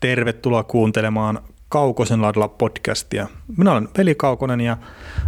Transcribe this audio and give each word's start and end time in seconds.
tervetuloa 0.00 0.64
kuuntelemaan 0.64 1.38
Kaukosen 1.68 2.22
laidalla 2.22 2.48
podcastia. 2.48 3.26
Minä 3.56 3.72
olen 3.72 3.88
Veli 3.98 4.14
Kaukonen 4.14 4.60
ja 4.60 4.76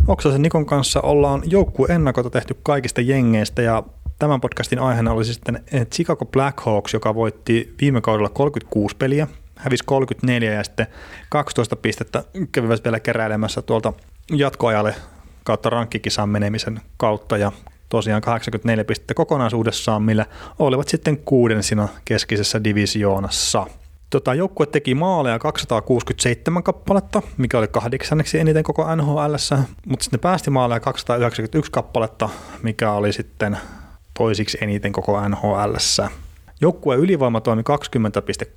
Oksasen 0.08 0.42
Nikon 0.42 0.66
kanssa 0.66 1.00
ollaan 1.00 1.42
joukkueennakoita 1.44 2.30
tehty 2.30 2.56
kaikista 2.62 3.00
jengeistä 3.00 3.62
ja 3.62 3.82
tämän 4.18 4.40
podcastin 4.40 4.78
aiheena 4.78 5.12
oli 5.12 5.24
sitten 5.24 5.64
Chicago 5.92 6.24
Blackhawks, 6.24 6.94
joka 6.94 7.14
voitti 7.14 7.74
viime 7.80 8.00
kaudella 8.00 8.28
36 8.28 8.96
peliä, 8.96 9.28
hävisi 9.56 9.84
34 9.86 10.52
ja 10.52 10.64
sitten 10.64 10.86
12 11.28 11.76
pistettä 11.76 12.24
kävivät 12.52 12.84
vielä 12.84 13.00
keräilemässä 13.00 13.62
tuolta 13.62 13.92
jatkoajalle 14.32 14.94
kautta 15.44 15.70
rankkikisaan 15.70 16.28
menemisen 16.28 16.80
kautta 16.96 17.36
ja 17.36 17.52
tosiaan 17.88 18.22
84 18.22 18.84
pistettä 18.84 19.14
kokonaisuudessaan, 19.14 20.02
millä 20.02 20.26
olivat 20.58 20.88
sitten 20.88 21.18
kuudensina 21.18 21.88
keskisessä 22.04 22.64
divisioonassa. 22.64 23.66
Tota, 24.12 24.34
joukkue 24.34 24.66
teki 24.66 24.94
maaleja 24.94 25.38
267 25.38 26.62
kappaletta, 26.62 27.22
mikä 27.36 27.58
oli 27.58 27.68
kahdeksanneksi 27.68 28.38
eniten 28.38 28.64
koko 28.64 28.96
NHL, 28.96 29.34
mutta 29.86 30.04
sitten 30.04 30.20
päästi 30.20 30.50
maaleja 30.50 30.80
291 30.80 31.72
kappaletta, 31.72 32.28
mikä 32.62 32.92
oli 32.92 33.12
sitten 33.12 33.58
toisiksi 34.18 34.58
eniten 34.60 34.92
koko 34.92 35.28
NHL. 35.28 35.74
Joukkueen 36.60 37.00
ylivoima 37.00 37.40
toimi 37.40 37.62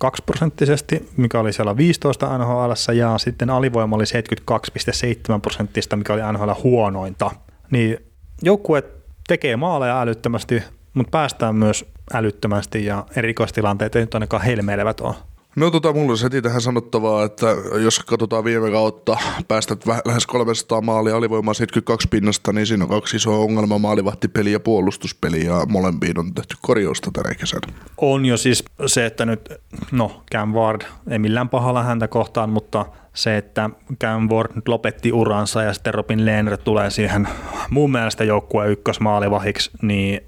20,2 0.06 0.10
prosenttisesti, 0.26 1.10
mikä 1.18 1.40
oli 1.40 1.54
siellä 1.54 1.78
15 1.78 2.38
NHL, 2.38 2.72
ja 2.96 3.18
sitten 3.18 3.50
alivoima 3.50 3.96
oli 3.96 4.04
72,7 4.04 5.40
prosenttista, 5.42 5.96
mikä 5.96 6.14
oli 6.14 6.34
NHL 6.34 6.52
huonointa. 6.64 7.32
Niin 7.72 7.98
joukkue 8.42 8.84
tekee 9.28 9.56
maaleja 9.56 10.02
älyttömästi, 10.02 10.64
mutta 10.94 11.12
päästään 11.12 11.56
myös 11.56 11.86
älyttömästi, 12.14 12.86
ja 12.86 13.06
erikoistilanteet 13.16 13.96
ei 13.96 14.02
nyt 14.02 14.14
ainakaan 14.14 14.44
helmeilevät 14.44 15.02
ole. 15.02 15.16
No 15.56 15.72
tota, 15.72 15.94
mulla 15.94 16.12
olisi 16.12 16.24
heti 16.24 16.42
tähän 16.42 16.62
sanottavaa, 16.62 17.24
että 17.24 17.48
jos 17.84 18.00
katsotaan 18.00 18.44
viime 18.44 18.72
kautta, 18.72 19.18
päästät 19.48 19.86
lähes 20.06 20.28
300 20.28 20.82
maalia 20.82 21.18
alivoimaa 21.18 21.54
72 21.54 22.08
pinnasta, 22.08 22.54
niin 22.54 22.68
siinä 22.68 22.84
on 22.84 22.90
kaksi 22.90 23.18
isoa 23.18 23.38
ongelmaa, 23.38 23.80
maalivahtipeli 23.80 24.52
ja 24.52 24.60
puolustuspeli, 24.60 25.46
ja 25.46 25.66
molempiin 25.70 26.20
on 26.20 26.34
tehty 26.34 26.56
korjausta 26.62 27.12
tänä 27.14 27.36
kesänä. 27.36 27.68
On 27.98 28.26
jo 28.26 28.38
siis 28.38 28.66
se, 28.86 29.06
että 29.06 29.26
nyt, 29.26 29.54
no 29.92 30.24
Cam 30.32 30.50
Ward 30.50 30.82
ei 31.10 31.20
millään 31.20 31.50
pahalla 31.50 31.84
häntä 31.84 32.08
kohtaan, 32.08 32.50
mutta 32.50 32.86
se, 33.14 33.38
että 33.38 33.70
Cam 34.02 34.30
Ward 34.30 34.52
nyt 34.56 34.68
lopetti 34.68 35.12
uransa 35.12 35.64
ja 35.64 35.74
sitten 35.74 35.94
Robin 35.94 36.26
Lehner 36.26 36.58
tulee 36.58 36.90
siihen 36.90 37.28
mun 37.70 37.92
mielestä 37.92 38.24
joukkueen 38.24 38.72
ykkösmaalivahiksi, 38.72 39.72
niin 39.82 40.22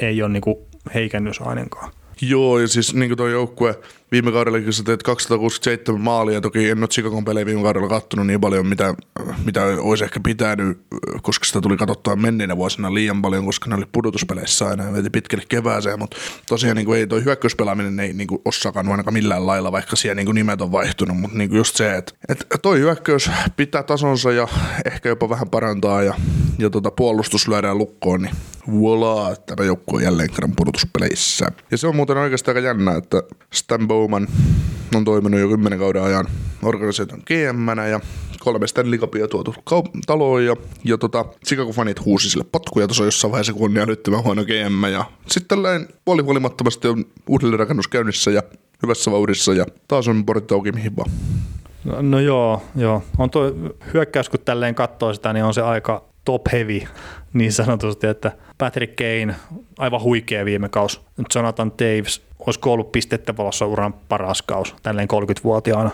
ei 0.00 0.22
ole 0.22 0.32
niinku 0.32 0.66
heikennys 0.94 1.40
ainakaan. 1.40 1.92
Joo, 2.20 2.58
ja 2.58 2.68
siis 2.68 2.94
niin 2.94 3.08
kuin 3.08 3.16
tuo 3.16 3.28
joukkue 3.28 3.78
viime 4.12 4.32
kaudella, 4.32 4.60
kun 4.60 4.72
sä 4.72 4.82
teet 4.82 5.02
267 5.02 6.00
maalia, 6.00 6.40
toki 6.40 6.70
en 6.70 6.78
ole 6.78 6.88
Chicagon 6.88 7.24
pelejä 7.24 7.46
viime 7.46 7.62
kaudella 7.62 7.88
kattonut 7.88 8.26
niin 8.26 8.40
paljon, 8.40 8.66
mitä, 8.66 8.94
mitä 9.44 9.64
olisi 9.64 10.04
ehkä 10.04 10.20
pitänyt, 10.20 10.78
koska 11.22 11.44
sitä 11.44 11.60
tuli 11.60 11.76
katsottua 11.76 12.16
menneinä 12.16 12.56
vuosina 12.56 12.94
liian 12.94 13.22
paljon, 13.22 13.44
koska 13.44 13.70
ne 13.70 13.76
oli 13.76 13.86
pudotuspeleissä 13.92 14.66
aina 14.66 14.84
ja 14.84 14.92
veti 14.92 15.10
pitkälle 15.10 15.44
kevääseen, 15.48 15.98
mutta 15.98 16.16
tosiaan 16.48 16.76
niin 16.76 16.86
kuin 16.86 16.98
ei 16.98 17.06
toi 17.06 17.24
hyökkäyspelaaminen 17.24 18.00
ei 18.00 18.12
niin 18.12 18.28
osaakaan 18.44 18.88
ainakaan 18.88 19.14
millään 19.14 19.46
lailla, 19.46 19.72
vaikka 19.72 19.96
siellä 19.96 20.14
niin 20.14 20.26
kuin 20.26 20.34
nimet 20.34 20.60
on 20.60 20.72
vaihtunut, 20.72 21.16
mutta 21.16 21.38
niin 21.38 21.50
kuin 21.50 21.58
just 21.58 21.76
se, 21.76 21.96
että, 21.96 22.12
että 22.28 22.58
toi 22.62 22.78
hyökkäys 22.78 23.30
pitää 23.56 23.82
tasonsa 23.82 24.32
ja 24.32 24.48
ehkä 24.84 25.08
jopa 25.08 25.28
vähän 25.28 25.50
parantaa 25.50 26.02
ja, 26.02 26.14
ja 26.58 26.70
tota 26.70 26.90
puolustus 26.90 27.48
lyödään 27.48 27.78
lukkoon, 27.78 28.22
niin 28.22 28.34
voila, 28.80 29.36
tämä 29.36 29.66
joukko 29.66 29.96
on 29.96 30.02
jälleen 30.02 30.30
kerran 30.30 30.52
pudotuspeleissä. 30.56 31.46
Ja 31.70 31.78
se 31.78 31.86
on 31.86 31.96
muuten 31.96 32.16
oikeastaan 32.16 32.56
aika 32.56 32.66
jännä, 32.66 32.96
että 32.96 33.22
Stan 33.52 33.88
Bowman 33.88 34.28
on 34.94 35.04
toiminut 35.04 35.40
jo 35.40 35.48
kymmenen 35.48 35.78
kauden 35.78 36.02
ajan 36.02 36.26
organisaation 36.62 37.22
gm 37.26 37.68
ja 37.90 38.00
kolme 38.40 38.66
Stanley 38.66 38.98
Cupia 38.98 39.28
tuotu 39.28 39.54
kaup- 39.70 40.00
taloon 40.06 40.44
ja, 40.44 40.56
ja 40.84 40.98
tota, 40.98 41.24
Chicago-fanit 41.46 42.04
huusi 42.04 42.30
sille 42.30 42.44
potkuja 42.52 42.86
tuossa 42.86 43.04
jossain 43.04 43.32
vaiheessa, 43.32 43.52
kun 43.52 43.70
on 43.70 43.78
älyttömän 43.78 44.24
huono 44.24 44.44
GM 44.44 44.92
ja 44.92 45.04
sitten 45.26 45.48
tällainen 45.48 45.88
puolihuolimattomasti 46.04 46.88
on 46.88 47.04
uudelleenrakennus 47.28 47.88
käynnissä 47.88 48.30
ja 48.30 48.42
hyvässä 48.82 49.10
vauhdissa 49.10 49.54
ja 49.54 49.66
taas 49.88 50.08
on 50.08 50.26
portti 50.26 50.54
auki 50.54 50.72
mihin 50.72 50.96
vaan. 50.96 51.10
No, 51.84 52.02
no 52.02 52.20
joo, 52.20 52.62
joo. 52.76 53.02
On 53.18 53.30
tuo 53.30 53.52
hyökkäys, 53.94 54.28
kun 54.28 54.40
tälleen 54.44 54.74
katsoo 54.74 55.14
sitä, 55.14 55.32
niin 55.32 55.44
on 55.44 55.54
se 55.54 55.62
aika 55.62 56.13
top 56.24 56.42
heavy 56.52 56.80
niin 57.32 57.52
sanotusti, 57.52 58.06
että 58.06 58.32
Patrick 58.58 58.96
Kane, 58.96 59.36
aivan 59.78 60.02
huikea 60.02 60.44
viime 60.44 60.68
kaus. 60.68 61.00
Jonathan 61.34 61.72
Davis, 61.78 62.26
olisiko 62.38 62.72
ollut 62.72 62.92
pistettä 62.92 63.36
valossa 63.36 63.66
uran 63.66 63.94
paras 64.08 64.42
kaus, 64.42 64.74
tälleen 64.82 65.08
30-vuotiaana. 65.12 65.90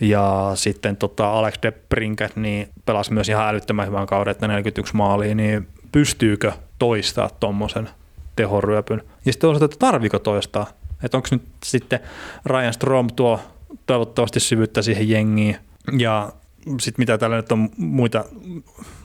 Ja 0.00 0.52
sitten 0.54 0.96
tota 0.96 1.32
Alex 1.32 1.54
de 1.62 1.70
Brinket, 1.70 2.36
niin 2.36 2.68
pelasi 2.86 3.12
myös 3.12 3.28
ihan 3.28 3.48
älyttömän 3.48 3.86
hyvän 3.86 4.06
kauden, 4.06 4.30
että 4.30 4.48
41 4.48 4.96
maalia, 4.96 5.34
niin 5.34 5.68
pystyykö 5.92 6.52
toistaa 6.78 7.30
tuommoisen 7.40 7.88
tehoryöpyn? 8.36 9.02
Ja 9.26 9.32
sitten 9.32 9.50
on 9.50 9.56
että 9.64 9.76
tarviko 9.78 10.18
toistaa? 10.18 10.66
Että 11.02 11.16
onko 11.16 11.28
nyt 11.30 11.42
sitten 11.64 12.00
Ryan 12.46 12.72
Strom 12.72 13.08
tuo 13.16 13.40
toivottavasti 13.86 14.40
syvyyttä 14.40 14.82
siihen 14.82 15.08
jengiin, 15.08 15.56
ja 15.98 16.32
sitten 16.66 17.02
mitä 17.02 17.18
täällä 17.18 17.36
nyt 17.36 17.52
on 17.52 17.68
muita 17.76 18.24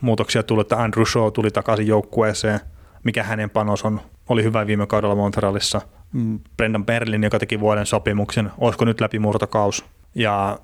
muutoksia 0.01 0.43
tullut, 0.43 0.65
että 0.65 0.83
Andrew 0.83 1.05
Shaw 1.05 1.31
tuli 1.31 1.51
takaisin 1.51 1.87
joukkueeseen, 1.87 2.59
mikä 3.03 3.23
hänen 3.23 3.49
panos 3.49 3.85
on, 3.85 4.01
oli 4.29 4.43
hyvä 4.43 4.67
viime 4.67 4.87
kaudella 4.87 5.15
Montrealissa. 5.15 5.81
Mm, 6.13 6.39
Brendan 6.57 6.85
Berlin, 6.85 7.23
joka 7.23 7.39
teki 7.39 7.59
vuoden 7.59 7.85
sopimuksen, 7.85 8.51
olisiko 8.57 8.85
nyt 8.85 9.01
läpimurtokaus. 9.01 9.85
Ja 10.15 10.59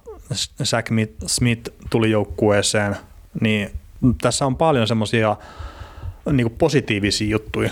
Zach 0.64 0.92
Smith 1.26 1.72
tuli 1.90 2.12
joukkueeseen, 2.12 2.96
niin 3.42 3.70
tässä 4.22 4.46
on 4.46 4.58
paljon 4.58 4.88
semmoisia 4.88 5.36
niin 6.32 6.52
positiivisia 6.52 7.30
juttuja. 7.30 7.70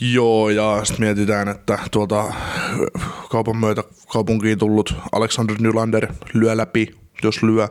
Joo, 0.00 0.50
ja 0.50 0.80
sitten 0.84 1.06
mietitään, 1.06 1.48
että 1.48 1.78
tuolta 1.90 2.24
kaupan 3.30 3.56
myötä 3.56 3.84
kaupunkiin 4.12 4.58
tullut 4.58 4.94
Alexander 5.12 5.56
Nylander 5.60 6.12
lyö 6.34 6.56
läpi, 6.56 6.94
jos 7.22 7.42
lyö. 7.42 7.68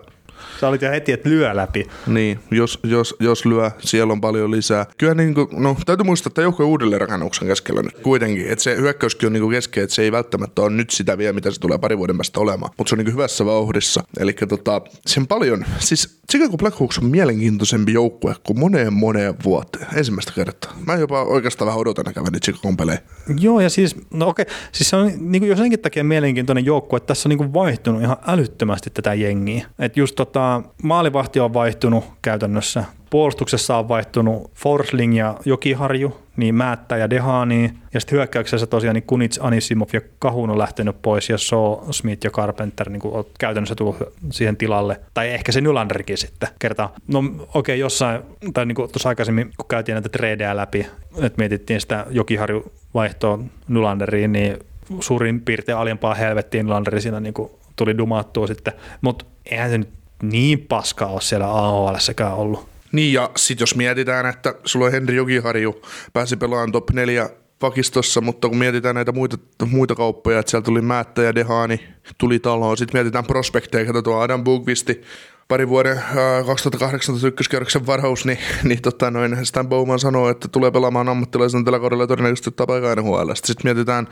Sä 0.60 0.68
olit 0.68 0.82
jo 0.82 0.92
heti, 0.92 1.12
että 1.12 1.30
lyö 1.30 1.56
läpi. 1.56 1.88
Niin, 2.08 2.40
jos, 2.52 2.80
jos, 2.84 3.16
jos 3.20 3.46
lyö, 3.46 3.72
siellä 3.80 4.14
on 4.14 4.22
paljon 4.22 4.52
lisää. 4.52 4.86
Kyllä 4.98 5.14
niin 5.14 5.34
kuin, 5.34 5.48
no, 5.52 5.78
täytyy 5.86 6.04
muistaa, 6.04 6.30
että 6.30 6.42
joku 6.42 6.64
uudelleenrakennuksen 6.64 7.48
keskellä 7.48 7.82
nyt 7.82 8.00
kuitenkin. 8.00 8.48
Että 8.48 8.64
se 8.64 8.76
hyökkäyskin 8.76 9.28
on 9.28 9.34
niin 9.34 9.44
kuin 9.44 9.52
kesken, 9.52 9.84
että 9.84 9.96
se 9.96 10.02
ei 10.02 10.12
välttämättä 10.12 10.62
ole 10.62 10.70
nyt 10.70 10.90
sitä 10.90 11.18
vielä, 11.18 11.34
mitä 11.34 11.52
se 11.52 11.60
tulee 11.60 11.78
pari 11.78 11.98
vuoden 11.98 12.18
päästä 12.18 12.40
olemaan. 12.40 12.72
Mutta 12.78 12.90
se 12.90 12.96
on 12.96 12.98
niin 12.98 13.06
kuin 13.06 13.14
hyvässä 13.14 13.46
vauhdissa. 13.46 14.04
Eli 14.20 14.34
tota, 14.34 14.82
sen 15.06 15.28
paljon, 15.28 15.66
siis 15.80 16.20
Chicago 16.32 16.58
Blackhawks 16.58 16.98
on 16.98 17.06
mielenkiintoisempi 17.06 17.94
joukkue 17.94 18.36
kuin 18.44 18.60
moneen 18.60 18.94
moneen 18.94 19.36
vuoteen. 19.44 19.88
Ensimmäistä 19.96 20.32
kertaa. 20.36 20.74
Mä 20.86 20.96
jopa 20.96 21.24
oikeastaan 21.24 21.66
vähän 21.66 21.80
odotan 21.80 22.06
näkeväni 22.06 22.40
Chicagon 22.40 22.78
pelejä. 22.78 23.00
Joo, 23.40 23.60
ja 23.60 23.70
siis, 23.70 23.96
no 24.14 24.28
okei, 24.28 24.46
siis 24.72 24.90
se 24.90 24.96
on 24.96 25.12
niin 25.20 25.42
kuin 25.42 25.50
jo 25.50 25.56
senkin 25.56 25.80
takia 25.80 26.04
mielenkiintoinen 26.04 26.66
joukkue, 26.66 26.98
että 26.98 27.08
tässä 27.08 27.28
on 27.28 27.30
niin 27.30 27.38
kuin 27.38 27.54
vaihtunut 27.54 28.02
ihan 28.02 28.18
älyttömästi 28.28 28.90
tätä 28.90 29.14
jengiä. 29.14 29.66
Että 29.80 30.00
just 30.00 30.16
tota, 30.30 30.62
maalivahti 30.84 31.40
on 31.40 31.54
vaihtunut 31.54 32.06
käytännössä. 32.22 32.84
Puolustuksessa 33.10 33.78
on 33.78 33.88
vaihtunut 33.88 34.52
Forsling 34.54 35.18
ja 35.18 35.36
Jokiharju, 35.46 36.18
niin 36.38 36.56
Määttä 36.56 36.98
ja 36.98 37.10
Dehani. 37.10 37.74
Ja 37.94 38.00
sitten 38.00 38.16
hyökkäyksessä 38.16 38.68
tosiaan 38.68 38.94
niin 38.94 39.04
Kunits, 39.04 39.40
Anisimov 39.44 39.88
ja 39.94 40.02
Kahun 40.20 40.50
on 40.50 40.58
lähtenyt 40.58 41.02
pois 41.02 41.30
ja 41.30 41.38
So, 41.38 41.86
Smith 41.92 42.26
ja 42.26 42.32
Carpenter 42.32 42.90
niin 42.90 43.02
on 43.06 43.26
käytännössä 43.40 43.76
tullut 43.76 43.98
siihen 44.32 44.58
tilalle. 44.58 45.00
Tai 45.14 45.30
ehkä 45.30 45.52
se 45.52 45.62
Nylanderkin 45.62 46.18
sitten 46.18 46.50
kertaa. 46.60 46.94
No 47.08 47.20
okei, 47.20 47.46
okay, 47.54 47.76
jossain, 47.76 48.22
tai 48.54 48.66
niin 48.66 48.76
tuossa 48.76 49.10
aikaisemmin, 49.10 49.52
kun 49.58 49.68
käytiin 49.68 49.94
näitä 49.94 50.10
tradeja 50.10 50.56
läpi, 50.56 50.88
että 51.22 51.38
mietittiin 51.38 51.82
sitä 51.82 52.06
Jokiharju 52.10 52.72
vaihtoa 52.94 53.40
Nylanderiin, 53.68 54.32
niin 54.32 54.58
suurin 55.00 55.42
piirtein 55.42 55.78
aliempaa 55.78 56.14
helvettiin 56.14 56.66
Nylanderi 56.66 57.02
siinä 57.02 57.20
niin 57.20 57.34
tuli 57.76 57.98
dumattua 57.98 58.48
sitten. 58.48 58.74
Mutta 59.02 59.26
eihän 59.52 59.70
se 59.70 59.78
nyt 59.78 59.90
niin 60.22 60.60
paskaa 60.60 61.08
ole 61.08 61.22
siellä 61.22 61.48
ahl 61.48 61.96
ollut. 62.36 62.70
Niin 62.92 63.14
ja 63.14 63.32
sitten 63.38 63.64
jos 63.64 63.76
mietitään, 63.76 64.26
että 64.26 64.56
sulla 64.66 64.86
on 64.86 64.92
Henri 64.92 65.16
Jokiharju, 65.16 65.82
pääsi 66.14 66.38
pelaamaan 66.38 66.72
top 66.72 66.92
4 66.92 67.30
pakistossa, 67.60 68.22
mutta 68.22 68.50
kun 68.50 68.58
mietitään 68.58 68.96
näitä 68.96 69.12
muita, 69.12 69.38
muita 69.66 69.96
kauppoja, 69.96 70.40
että 70.40 70.50
siellä 70.50 70.66
tuli 70.66 70.82
Määttä 70.82 71.22
ja 71.22 71.36
Dehani, 71.36 71.80
tuli 72.18 72.40
taloon, 72.40 72.78
sitten 72.78 73.00
mietitään 73.00 73.26
prospekteja, 73.26 73.86
katsotaan 73.86 74.22
Adam 74.22 74.44
Bugvisti, 74.44 75.02
pari 75.48 75.70
vuoden 75.70 75.98
äh, 75.98 76.46
2018 76.46 77.28
ykköskierroksen 77.28 77.86
varhaus, 77.86 78.26
niin, 78.26 78.38
niin 78.64 78.82
tota 78.82 79.12
noin 79.12 79.46
Stan 79.46 79.70
Bowman 79.70 80.00
sanoo, 80.00 80.30
että 80.30 80.48
tulee 80.48 80.72
pelaamaan 80.72 81.10
ammattilaisen 81.10 81.66
tällä 81.66 81.80
kaudella 81.80 82.08
todennäköisesti 82.08 82.52
paikan 82.68 82.98
NHL. 82.98 83.32
Sitten 83.34 83.64
mietitään 83.64 84.08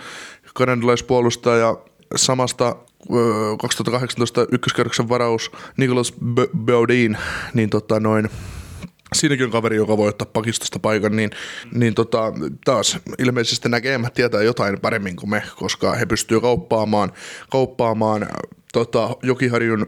kanadalaispuolustaja 0.54 1.78
samasta 2.16 2.76
2018 3.62 4.46
ykköskerroksen 4.52 5.10
varaus 5.10 5.52
Nicholas 5.78 6.14
Baudin, 6.66 7.18
niin 7.54 7.70
tota 7.70 8.00
noin, 8.00 8.30
siinäkin 9.14 9.46
on 9.46 9.52
kaveri, 9.52 9.76
joka 9.76 9.98
voi 9.98 10.10
ottaa 10.10 10.28
pakistosta 10.34 10.80
paikan, 10.80 11.16
niin, 11.16 11.30
niin 11.74 11.96
tota, 11.96 12.34
taas 12.66 13.00
ilmeisesti 13.20 13.70
näkemät 13.70 14.14
tietää 14.14 14.42
jotain 14.42 14.80
paremmin 14.80 15.16
kuin 15.16 15.30
me, 15.30 15.44
koska 15.56 15.94
he 15.94 16.06
pystyvät 16.06 16.42
kauppaamaan, 16.42 17.12
kauppaamaan 17.52 18.28
tota, 18.78 19.16
Jokiharjun 19.24 19.86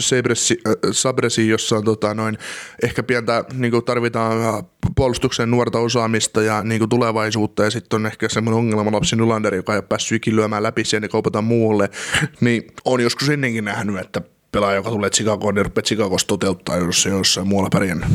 Sabressi, 0.00 0.58
äh, 0.68 0.74
Sabresi, 0.92 1.48
jossa 1.48 1.76
on 1.76 1.84
tota, 1.84 2.14
noin, 2.14 2.38
ehkä 2.82 3.02
pientä 3.02 3.44
niin 3.52 3.70
kuin 3.70 3.84
tarvitaan 3.84 4.64
puolustuksen 4.96 5.50
nuorta 5.50 5.78
osaamista 5.78 6.42
ja 6.42 6.62
niin 6.62 6.78
kuin 6.78 6.88
tulevaisuutta 6.88 7.64
ja 7.64 7.70
sitten 7.70 7.96
on 7.96 8.06
ehkä 8.06 8.28
semmoinen 8.28 8.58
ongelma 8.58 8.92
lapsi 8.92 9.16
Nylander, 9.16 9.54
joka 9.54 9.72
ei 9.72 9.76
ole 9.78 9.86
päässyt 9.88 10.16
ikin 10.16 10.36
lyömään 10.36 10.62
läpi 10.62 10.84
sen 10.84 11.02
ja 11.02 11.08
kaupataan 11.08 11.44
muualle, 11.44 11.90
niin 12.40 12.62
on 12.84 13.00
joskus 13.00 13.28
ennenkin 13.28 13.64
nähnyt, 13.64 13.98
että 13.98 14.22
pelaaja, 14.52 14.76
joka 14.76 14.90
tulee 14.90 15.10
Chicagoon, 15.10 15.54
niin 15.54 15.64
rupeaa 15.64 15.82
Chicagossa 15.82 16.26
toteuttaa, 16.26 16.76
jos 16.76 17.02
se 17.02 17.10
jossain 17.10 17.48
muualla 17.48 17.70
pärjännyt. 17.72 18.08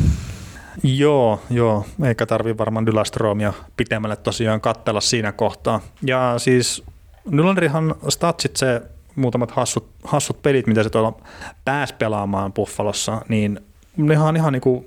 Joo, 0.82 1.42
joo, 1.50 1.86
eikä 2.04 2.26
tarvi 2.26 2.58
varmaan 2.58 2.86
Dylastromia 2.86 3.52
pitemmälle 3.76 4.16
tosiaan 4.16 4.60
kattella 4.60 5.00
siinä 5.00 5.32
kohtaa. 5.32 5.80
Ja 6.02 6.34
siis 6.38 6.82
Nylanderihan 7.30 7.94
statsit 8.08 8.56
se 8.56 8.82
muutamat 9.16 9.50
hassut, 9.50 9.88
hassut 10.04 10.42
pelit, 10.42 10.66
mitä 10.66 10.82
se 10.82 10.90
tuolla 10.90 11.20
pääsi 11.64 11.94
pelaamaan 11.94 12.52
Buffalossa, 12.52 13.22
niin 13.28 13.60
nehän 13.96 14.26
on 14.26 14.36
ihan 14.36 14.52
niinku 14.52 14.86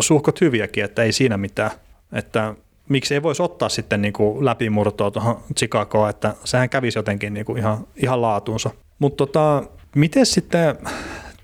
suhkot 0.00 0.40
hyviäkin, 0.40 0.84
että 0.84 1.02
ei 1.02 1.12
siinä 1.12 1.36
mitään. 1.36 1.70
Että 2.12 2.54
miksi 2.88 3.14
ei 3.14 3.22
voisi 3.22 3.42
ottaa 3.42 3.68
sitten 3.68 4.02
niinku 4.02 4.44
läpimurtoa 4.44 5.10
tuohon 5.10 5.40
Chicagoon, 5.58 6.10
että 6.10 6.34
sehän 6.44 6.68
kävisi 6.68 6.98
jotenkin 6.98 7.34
niinku 7.34 7.56
ihan, 7.56 7.86
ihan 7.96 8.22
laatuunsa. 8.22 8.70
Mutta 8.98 9.26
tota, 9.26 9.62
miten 9.96 10.26
sitten, 10.26 10.78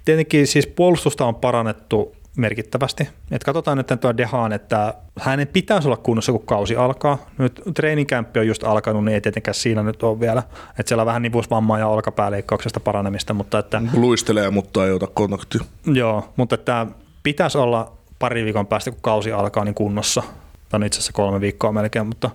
tietenkin 0.04 0.46
siis 0.46 0.66
puolustusta 0.66 1.26
on 1.26 1.34
parannettu 1.34 2.16
merkittävästi. 2.38 3.08
Et 3.30 3.44
katsotaan 3.44 3.78
nyt 3.78 3.86
tuo 4.00 4.16
Dehaan, 4.16 4.52
että 4.52 4.94
hänen 5.20 5.48
pitäisi 5.48 5.88
olla 5.88 5.96
kunnossa, 5.96 6.32
kun 6.32 6.46
kausi 6.46 6.76
alkaa. 6.76 7.18
Nyt 7.38 7.62
treeninkämppi 7.74 8.40
on 8.40 8.46
just 8.46 8.64
alkanut, 8.64 9.04
niin 9.04 9.14
ei 9.14 9.20
tietenkään 9.20 9.54
siinä 9.54 9.82
nyt 9.82 10.02
ole 10.02 10.20
vielä. 10.20 10.42
Että 10.78 10.88
siellä 10.88 11.02
on 11.02 11.06
vähän 11.06 11.22
nivusvammaa 11.22 11.78
ja 11.78 11.86
olkapääleikkauksesta 11.86 12.80
paranemista. 12.80 13.34
Mutta 13.34 13.58
että, 13.58 13.82
Luistelee, 13.92 14.50
mutta 14.50 14.86
ei 14.86 14.92
ota 14.92 15.06
kontaktia. 15.06 15.60
Joo, 15.86 16.32
mutta 16.36 16.54
että 16.54 16.86
pitäisi 17.22 17.58
olla 17.58 17.92
pari 18.18 18.44
viikon 18.44 18.66
päästä, 18.66 18.90
kun 18.90 19.00
kausi 19.02 19.32
alkaa, 19.32 19.64
niin 19.64 19.74
kunnossa. 19.74 20.22
Tämä 20.68 20.82
on 20.82 20.86
itse 20.86 20.98
asiassa 20.98 21.12
kolme 21.12 21.40
viikkoa 21.40 21.72
melkein, 21.72 22.06
mutta... 22.06 22.30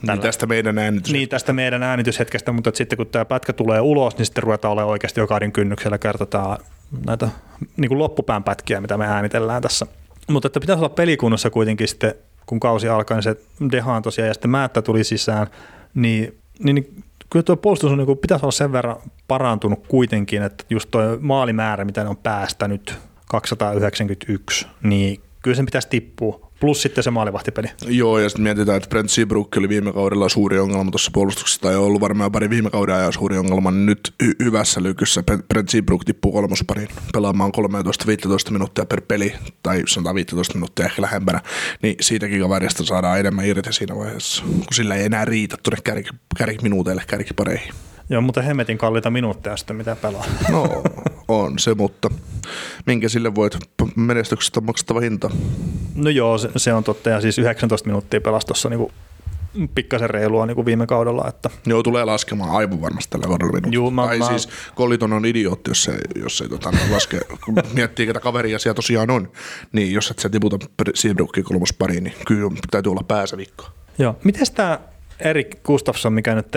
Tällä, 0.00 0.14
niin 0.14 0.22
tästä 0.22 0.46
meidän 0.46 0.78
äänitys. 0.78 1.12
Niin 1.12 1.28
tästä 1.28 1.52
meidän 1.52 1.82
äänityshetkestä, 1.82 2.52
mutta 2.52 2.70
sitten 2.74 2.96
kun 2.96 3.06
tämä 3.06 3.24
pätkä 3.24 3.52
tulee 3.52 3.80
ulos, 3.80 4.16
niin 4.16 4.26
sitten 4.26 4.42
ruvetaan 4.42 4.72
olemaan 4.72 4.90
oikeasti 4.90 5.20
jokainen 5.20 5.52
kynnyksellä 5.52 5.98
kertotaan 5.98 6.58
näitä 7.06 7.28
niin 7.76 7.88
kuin 7.88 7.98
loppupään 7.98 8.44
pätkiä, 8.44 8.80
mitä 8.80 8.96
me 8.96 9.06
äänitellään 9.06 9.62
tässä. 9.62 9.86
Mutta 10.28 10.46
että 10.46 10.60
pitäisi 10.60 10.80
olla 10.80 10.88
pelikunnassa 10.88 11.50
kuitenkin 11.50 11.88
sitten, 11.88 12.14
kun 12.46 12.60
kausi 12.60 12.88
alkaa, 12.88 13.16
niin 13.16 13.22
se 13.22 13.36
Dehaan 13.72 14.02
tosiaan 14.02 14.28
ja 14.28 14.34
sitten 14.34 14.50
Määttä 14.50 14.82
tuli 14.82 15.04
sisään, 15.04 15.46
niin, 15.94 16.38
niin, 16.58 16.74
niin 16.74 17.04
kyllä 17.30 17.42
tuo 17.42 17.56
puolustus 17.56 17.92
on, 17.92 17.98
niin 17.98 18.06
kuin, 18.06 18.18
pitäisi 18.18 18.44
olla 18.44 18.52
sen 18.52 18.72
verran 18.72 18.96
parantunut 19.28 19.86
kuitenkin, 19.88 20.42
että 20.42 20.64
just 20.70 20.90
tuo 20.90 21.02
maalimäärä, 21.20 21.84
mitä 21.84 22.02
ne 22.02 22.08
on 22.08 22.16
päästänyt, 22.16 22.98
291, 23.28 24.66
niin 24.82 25.20
kyllä 25.42 25.54
sen 25.54 25.64
pitäisi 25.64 25.88
tippua 25.88 26.48
plus 26.60 26.82
sitten 26.82 27.04
se 27.04 27.10
maalivahtipeli. 27.10 27.66
Joo, 27.86 28.18
ja 28.18 28.28
sitten 28.28 28.42
mietitään, 28.42 28.76
että 28.76 28.88
Brent 28.88 29.10
Seabrook 29.10 29.56
oli 29.56 29.68
viime 29.68 29.92
kaudella 29.92 30.28
suuri 30.28 30.58
ongelma 30.58 30.90
tuossa 30.90 31.10
puolustuksessa, 31.14 31.60
tai 31.60 31.76
on 31.76 31.84
ollut 31.84 32.00
varmaan 32.00 32.32
pari 32.32 32.50
viime 32.50 32.70
kauden 32.70 32.94
ajan 32.94 33.12
suuri 33.12 33.38
ongelma, 33.38 33.70
niin 33.70 33.86
nyt 33.86 34.14
hy- 34.24 34.44
hyvässä 34.44 34.82
lykyssä 34.82 35.22
Brent 35.48 35.68
Seabrook 35.68 36.04
tippuu 36.04 36.32
kolmospariin 36.32 36.88
pelaamaan 37.12 37.52
13-15 38.48 38.50
minuuttia 38.50 38.86
per 38.86 39.00
peli, 39.00 39.34
tai 39.62 39.82
sanotaan 39.86 40.14
15 40.14 40.54
minuuttia 40.54 40.86
ehkä 40.86 41.02
lähempänä, 41.02 41.40
niin 41.82 41.96
siitäkin 42.00 42.40
kaverista 42.40 42.84
saadaan 42.84 43.20
enemmän 43.20 43.46
irti 43.46 43.72
siinä 43.72 43.96
vaiheessa, 43.96 44.42
kun 44.44 44.66
sillä 44.72 44.94
ei 44.94 45.04
enää 45.04 45.24
riitä 45.24 45.56
tuonne 45.62 45.80
kärki, 45.84 46.10
kärkiminuuteille, 46.38 47.02
kärkipareihin. 47.06 47.74
Joo, 48.10 48.20
mutta 48.20 48.42
hemmetin 48.42 48.78
kalliita 48.78 49.10
minuutteja 49.10 49.56
sitten 49.56 49.76
mitä 49.76 49.96
pelaa. 49.96 50.24
No, 50.48 50.82
on 51.28 51.58
se, 51.58 51.74
mutta 51.74 52.10
minkä 52.86 53.08
sille 53.08 53.34
voit 53.34 53.56
menestyksestä 53.96 54.60
maksettava 54.60 55.00
hinta? 55.00 55.30
No 55.94 56.10
joo, 56.10 56.38
se, 56.38 56.50
se 56.56 56.74
on 56.74 56.84
totta, 56.84 57.10
ja 57.10 57.20
siis 57.20 57.38
19 57.38 57.86
minuuttia 57.86 58.20
pelastossa 58.20 58.68
niin 58.68 58.92
pikkasen 59.74 60.10
reilua 60.10 60.46
niin 60.46 60.54
kuin 60.54 60.64
viime 60.66 60.86
kaudella. 60.86 61.28
Että. 61.28 61.50
Joo, 61.66 61.82
tulee 61.82 62.04
laskemaan 62.04 62.50
aivan 62.50 62.80
varmasti 62.80 63.10
tällä 63.10 63.26
kaudella 63.26 63.68
Juu, 63.70 63.90
mä, 63.90 64.06
tai 64.06 64.18
mä... 64.18 64.28
siis 64.28 64.48
Kolliton 64.74 65.12
on 65.12 65.26
idiootti, 65.26 65.70
jos 65.70 65.88
ei, 65.88 66.22
jos 66.22 66.40
ei 66.40 66.48
tota, 66.48 66.72
laske, 66.90 67.20
kun 67.44 67.54
miettii, 67.72 68.06
ketä 68.06 68.20
kaveria 68.20 68.58
siellä 68.58 68.74
tosiaan 68.74 69.10
on, 69.10 69.32
niin 69.72 69.92
jos 69.92 70.10
et 70.10 70.18
sä 70.18 70.28
tiputa 70.28 70.58
Seabrookia 70.94 71.44
kolmospariin, 71.44 72.04
niin 72.04 72.14
kyllä 72.26 72.50
täytyy 72.70 72.92
olla 72.92 73.04
pääsä 73.08 73.36
vikka. 73.36 73.66
Joo, 73.98 74.16
miten 74.24 74.46
tämä 74.54 74.78
Erik 75.20 75.62
Gustafsson, 75.64 76.12
mikä 76.12 76.34
nyt 76.34 76.48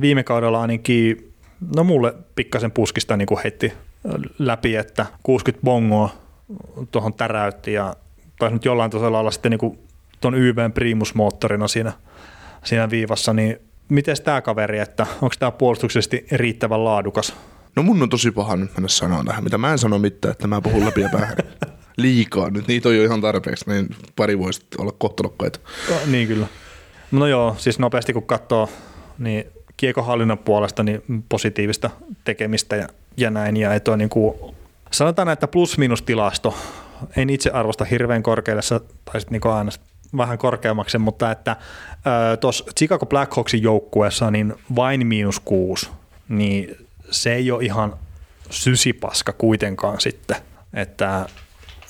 viime 0.00 0.22
kaudella 0.22 0.60
ainakin, 0.60 1.32
no 1.76 1.84
mulle 1.84 2.14
pikkasen 2.34 2.72
puskista 2.72 3.16
niin 3.16 3.26
kuin 3.26 3.40
heitti 3.44 3.72
läpi, 4.38 4.76
että 4.76 5.06
60 5.22 5.64
bongoa 5.64 6.10
tuohon 6.90 7.14
täräytti 7.14 7.72
ja 7.72 7.96
taisi 8.38 8.54
nyt 8.54 8.64
jollain 8.64 8.90
tasolla 8.90 9.18
olla 9.20 9.30
sitten 9.30 9.50
niin 9.50 9.78
tuon 10.20 10.34
YVn 10.34 10.72
primusmoottorina 10.72 11.68
siinä, 11.68 11.92
siinä 12.64 12.90
viivassa, 12.90 13.32
niin 13.32 13.56
miten 13.88 14.16
tämä 14.24 14.40
kaveri, 14.40 14.78
että 14.78 15.06
onko 15.22 15.34
tämä 15.38 15.50
puolustuksellisesti 15.50 16.26
riittävän 16.32 16.84
laadukas? 16.84 17.34
No 17.76 17.82
mun 17.82 18.02
on 18.02 18.08
tosi 18.08 18.30
paha 18.30 18.56
nyt 18.56 18.74
mennä 18.74 18.88
sanoa 18.88 19.24
tähän, 19.24 19.44
mitä 19.44 19.58
mä 19.58 19.72
en 19.72 19.78
sano 19.78 19.98
mitään, 19.98 20.32
että 20.32 20.46
mä 20.46 20.60
puhun 20.60 20.84
läpi 20.84 21.00
ja 21.00 21.08
päähän. 21.12 21.36
Liikaa 21.96 22.50
nyt, 22.50 22.68
niitä 22.68 22.88
on 22.88 22.96
jo 22.96 23.04
ihan 23.04 23.20
tarpeeksi, 23.20 23.70
niin 23.70 23.88
pari 24.16 24.38
voisi 24.38 24.66
olla 24.78 24.92
kohtalokkaita. 24.92 25.58
No, 25.90 25.96
niin 26.06 26.28
kyllä. 26.28 26.46
No 27.10 27.26
joo, 27.26 27.54
siis 27.58 27.78
nopeasti 27.78 28.12
kun 28.12 28.26
katsoo, 28.26 28.68
niin 29.18 29.44
kiekohallinnan 29.78 30.38
puolesta 30.38 30.82
niin 30.82 31.02
positiivista 31.28 31.90
tekemistä 32.24 32.76
ja, 32.76 32.88
ja 33.16 33.30
näin. 33.30 33.56
Ja 33.56 33.74
että 33.74 33.92
on 33.92 33.98
niin 33.98 34.08
kuin, 34.08 34.54
sanotaan, 34.90 35.28
että 35.28 35.48
plus-minus-tilasto, 35.48 36.54
en 37.16 37.30
itse 37.30 37.50
arvosta 37.50 37.84
hirveän 37.84 38.22
korkealle, 38.22 38.62
tai 39.04 39.20
sitten 39.20 39.40
niin 39.42 39.52
aina 39.54 39.70
vähän 40.16 40.38
korkeammaksi, 40.38 40.98
mutta 40.98 41.30
että 41.30 41.56
tuossa 42.40 42.64
Chicago 42.78 43.06
Blackhawksin 43.06 43.62
joukkueessa 43.62 44.30
niin 44.30 44.54
vain 44.76 45.06
miinus 45.06 45.40
kuusi, 45.40 45.90
niin 46.28 46.76
se 47.10 47.34
ei 47.34 47.50
ole 47.50 47.64
ihan 47.64 47.96
sysipaska 48.50 49.32
kuitenkaan 49.32 50.00
sitten, 50.00 50.36
että 50.74 51.26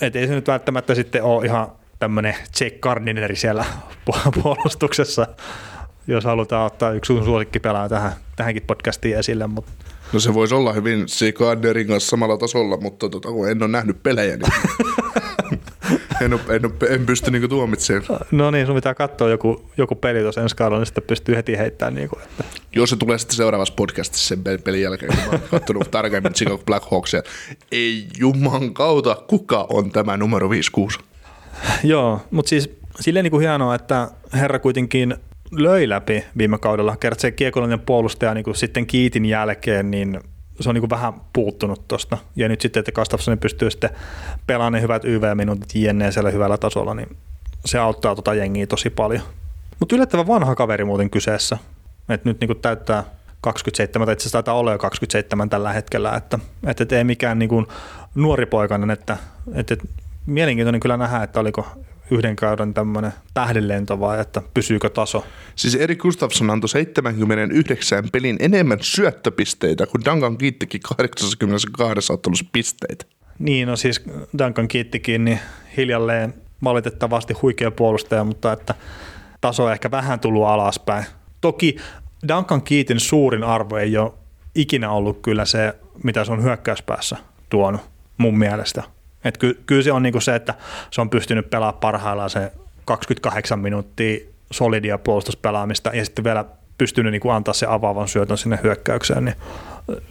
et 0.00 0.16
ei 0.16 0.26
se 0.26 0.34
nyt 0.34 0.48
välttämättä 0.48 0.94
sitten 0.94 1.22
ole 1.22 1.46
ihan 1.46 1.72
tämmöinen 1.98 2.34
Jake 2.60 2.78
Gardineri 2.80 3.36
siellä 3.36 3.64
puolustuksessa, 4.42 5.26
jos 6.08 6.24
halutaan 6.24 6.66
ottaa 6.66 6.92
yksi 6.92 7.06
sun 7.06 7.24
suosikkipelaaja 7.24 7.88
tähän, 7.88 8.12
tähänkin 8.36 8.62
podcastiin 8.62 9.18
esille. 9.18 9.46
Mutta. 9.46 9.72
No 10.12 10.20
se 10.20 10.34
voisi 10.34 10.54
olla 10.54 10.72
hyvin 10.72 11.08
Seagarderin 11.08 11.86
kanssa 11.86 12.10
samalla 12.10 12.36
tasolla, 12.36 12.76
mutta 12.76 13.08
tota, 13.08 13.28
kun 13.28 13.50
en 13.50 13.62
ole 13.62 13.70
nähnyt 13.70 14.02
pelejä, 14.02 14.36
niin 14.36 14.52
en, 16.22 16.34
ole, 16.34 16.40
en, 16.48 16.66
ole, 16.66 16.94
en 16.94 17.06
pysty 17.06 17.30
niinku 17.30 17.48
tuomitsemaan. 17.48 18.20
No 18.30 18.50
niin, 18.50 18.66
sun 18.66 18.74
pitää 18.74 18.94
katsoa 18.94 19.28
joku, 19.28 19.70
joku 19.76 19.94
peli 19.94 20.20
tuossa 20.20 20.40
ensi 20.40 20.56
kaudella, 20.56 20.78
niin 20.78 20.86
sitten 20.86 21.04
pystyy 21.04 21.36
heti 21.36 21.58
heittämään. 21.58 21.94
Niinku, 21.94 22.18
että. 22.24 22.44
Jos 22.72 22.90
se 22.90 22.96
tulee 22.96 23.18
sitten 23.18 23.36
seuraavassa 23.36 23.74
podcastissa 23.74 24.28
sen 24.28 24.42
pelin 24.64 24.82
jälkeen, 24.82 25.16
kun 25.16 25.24
mä 25.24 25.30
oon 25.30 25.40
katsonut 25.50 25.90
tarkemmin 25.90 26.32
Chicago 26.32 26.62
Blackhawksia, 26.66 27.22
ei 27.72 28.06
juman 28.18 28.74
kautta, 28.74 29.16
kuka 29.26 29.66
on 29.70 29.90
tämä 29.90 30.16
numero 30.16 30.48
5-6? 30.48 31.02
Joo, 31.84 32.20
mutta 32.30 32.48
siis 32.48 32.70
silleen 33.00 33.24
niin 33.24 33.30
kuin 33.30 33.40
hienoa, 33.40 33.74
että 33.74 34.08
herra 34.32 34.58
kuitenkin 34.58 35.16
löi 35.52 35.88
läpi 35.88 36.24
viime 36.38 36.58
kaudella. 36.58 36.96
Kerran 36.96 37.20
se 37.20 37.30
kiekollinen 37.30 37.80
puolustaja 37.80 38.34
niin 38.34 38.44
kuin 38.44 38.56
sitten 38.56 38.86
Kiitin 38.86 39.24
jälkeen, 39.24 39.90
niin 39.90 40.20
se 40.60 40.68
on 40.68 40.74
niin 40.74 40.82
kuin 40.82 40.90
vähän 40.90 41.12
puuttunut 41.32 41.88
tuosta. 41.88 42.18
Ja 42.36 42.48
nyt 42.48 42.60
sitten, 42.60 42.80
että 42.80 42.92
Gustafsson 42.92 43.38
pystyy 43.38 43.70
sitten 43.70 43.90
pelaamaan 44.46 44.72
ne 44.72 44.80
hyvät 44.80 45.04
YV-minuutit 45.04 45.74
jne. 45.74 46.12
siellä 46.12 46.30
hyvällä 46.30 46.58
tasolla, 46.58 46.94
niin 46.94 47.16
se 47.64 47.78
auttaa 47.78 48.14
tota 48.14 48.34
jengiä 48.34 48.66
tosi 48.66 48.90
paljon. 48.90 49.22
Mutta 49.80 49.96
yllättävän 49.96 50.26
vanha 50.26 50.54
kaveri 50.54 50.84
muuten 50.84 51.10
kyseessä. 51.10 51.58
että 52.08 52.28
nyt 52.28 52.40
niin 52.40 52.48
kuin 52.48 52.60
täyttää 52.60 53.04
27, 53.40 54.06
tai 54.06 54.12
itse 54.12 54.22
asiassa 54.22 54.36
taitaa 54.36 54.54
olla 54.54 54.72
jo 54.72 54.78
27 54.78 55.50
tällä 55.50 55.72
hetkellä, 55.72 56.16
että, 56.16 56.38
että 56.66 56.96
ei 56.96 57.04
mikään 57.04 57.38
niin 57.38 57.48
kuin 57.48 57.66
nuori 58.14 58.46
poikainen, 58.46 58.90
että, 58.90 59.16
että 59.54 59.76
mielenkiintoinen 60.26 60.80
kyllä 60.80 60.96
nähdä, 60.96 61.22
että 61.22 61.40
oliko 61.40 61.66
yhden 62.10 62.36
kauden 62.36 62.74
tämmöinen 62.74 63.12
tähdenlento 63.34 64.00
vai 64.00 64.20
että 64.20 64.42
pysyykö 64.54 64.90
taso? 64.90 65.26
Siis 65.56 65.74
Erik 65.74 65.98
Gustafsson 65.98 66.50
antoi 66.50 66.68
79 66.68 68.04
pelin 68.12 68.36
enemmän 68.40 68.78
syöttöpisteitä 68.80 69.86
kuin 69.86 70.04
Duncan 70.04 70.38
Kiittikin 70.38 70.80
82 70.96 72.12
ottelussa 72.12 72.44
pisteitä. 72.52 73.04
Niin, 73.38 73.68
no 73.68 73.76
siis 73.76 74.04
Duncan 74.38 74.68
Kiittikin 74.68 75.24
niin 75.24 75.40
hiljalleen 75.76 76.34
valitettavasti 76.64 77.34
huikea 77.34 77.70
puolustaja, 77.70 78.24
mutta 78.24 78.52
että 78.52 78.74
taso 79.40 79.64
on 79.64 79.72
ehkä 79.72 79.90
vähän 79.90 80.20
tullut 80.20 80.46
alaspäin. 80.46 81.04
Toki 81.40 81.76
Duncan 82.28 82.62
Kiitin 82.62 83.00
suurin 83.00 83.44
arvo 83.44 83.76
ei 83.76 83.96
ole 83.96 84.12
ikinä 84.54 84.90
ollut 84.90 85.18
kyllä 85.22 85.44
se, 85.44 85.74
mitä 86.02 86.24
se 86.24 86.32
on 86.32 86.42
hyökkäyspäässä 86.42 87.16
tuonut 87.50 87.80
mun 88.18 88.38
mielestä– 88.38 88.82
et 89.24 89.38
ky, 89.38 89.62
kyllä 89.66 89.82
se 89.82 89.92
on 89.92 90.02
niinku 90.02 90.20
se, 90.20 90.34
että 90.34 90.54
se 90.90 91.00
on 91.00 91.10
pystynyt 91.10 91.50
pelaamaan 91.50 91.80
parhaillaan 91.80 92.30
se 92.30 92.52
28 92.84 93.58
minuuttia 93.58 94.18
solidia 94.50 94.98
puolustuspelaamista 94.98 95.90
ja 95.94 96.04
sitten 96.04 96.24
vielä 96.24 96.44
pystynyt 96.78 97.12
niin 97.12 97.20
kuin 97.20 97.34
antaa 97.34 97.54
se 97.54 97.66
avaavan 97.66 98.08
syötön 98.08 98.38
sinne 98.38 98.58
hyökkäykseen, 98.62 99.24
niin 99.24 99.34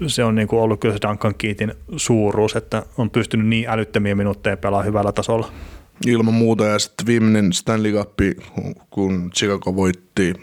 se 0.07 0.23
on 0.23 0.35
niin 0.35 0.47
kuin 0.47 0.61
ollut 0.61 0.79
kyllä 0.79 0.95
se 0.95 1.07
Duncan 1.07 1.35
Keatin 1.35 1.73
suuruus, 1.97 2.55
että 2.55 2.83
on 2.97 3.09
pystynyt 3.09 3.47
niin 3.47 3.69
älyttömiä 3.69 4.15
minuutteja 4.15 4.57
pelaa 4.57 4.83
hyvällä 4.83 5.11
tasolla. 5.11 5.51
Ilman 6.07 6.33
muuta 6.33 6.65
ja 6.65 6.79
sitten 6.79 7.07
viimeinen 7.07 7.53
Stanley 7.53 7.93
Cup, 7.93 8.19
kun 8.89 9.31
Chicago 9.35 9.75
voitti 9.75 10.33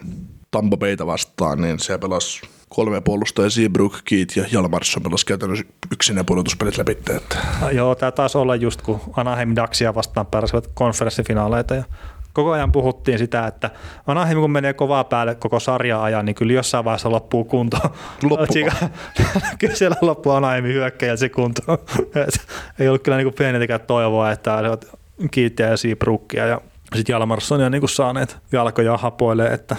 Tampa 0.51 0.77
Bayta 0.77 1.07
vastaan, 1.07 1.61
niin 1.61 1.79
se 1.79 1.99
pelasi 1.99 2.43
kolme 2.75 3.01
puolustajaa, 3.01 3.51
Seabrook, 3.51 3.99
Keat 4.05 4.37
ja 4.37 4.45
Jalmarsson 4.53 5.03
pelasi 5.03 5.27
käytännössä 5.27 5.65
yksin 5.93 6.17
ja 6.17 6.25
pudotuspelit 6.25 6.79
läpi. 6.79 6.93
Että. 6.93 7.37
Joo, 7.73 7.95
tämä 7.95 8.13
taisi 8.13 8.39
olla 8.39 8.57
just 8.57 8.83
kun 8.83 9.01
Anaheim 9.17 9.53
Daxia 9.57 9.95
vastaan 9.95 10.27
pääsivät 10.27 10.71
konferenssifinaaleita 10.75 11.75
ja 11.75 11.85
koko 12.33 12.51
ajan 12.51 12.73
puhuttiin 12.73 13.19
sitä, 13.19 13.47
että 13.47 13.71
Anaheim 14.07 14.39
kun 14.39 14.51
menee 14.51 14.73
kovaa 14.73 15.05
päälle 15.05 15.35
koko 15.35 15.61
sarja 15.61 16.03
ajan, 16.03 16.25
niin 16.25 16.35
kyllä 16.35 16.53
jossain 16.53 16.85
vaiheessa 16.85 17.11
loppuu 17.11 17.45
kunto. 17.45 17.77
Loppu. 18.23 18.55
kyllä 19.59 19.75
siellä 19.75 19.97
loppuu 20.01 20.33
Anaheimin 20.33 20.73
hyökkäjä 20.73 21.17
se 21.17 21.29
kunto. 21.29 21.63
ei 22.79 22.89
ollut 22.89 23.03
kyllä 23.03 23.17
niin 23.17 23.35
pienetikään 23.39 23.81
toivoa, 23.81 24.31
että 24.31 24.59
kiittiä 25.31 25.69
ja 25.69 25.77
Seabrookia 25.77 26.47
ja 26.47 26.61
sitten 26.95 27.13
Jalmarssonia 27.13 27.71
niin 27.71 27.89
saaneet 27.89 28.37
jalkoja 28.53 28.97
hapoille, 28.97 29.47
että 29.47 29.77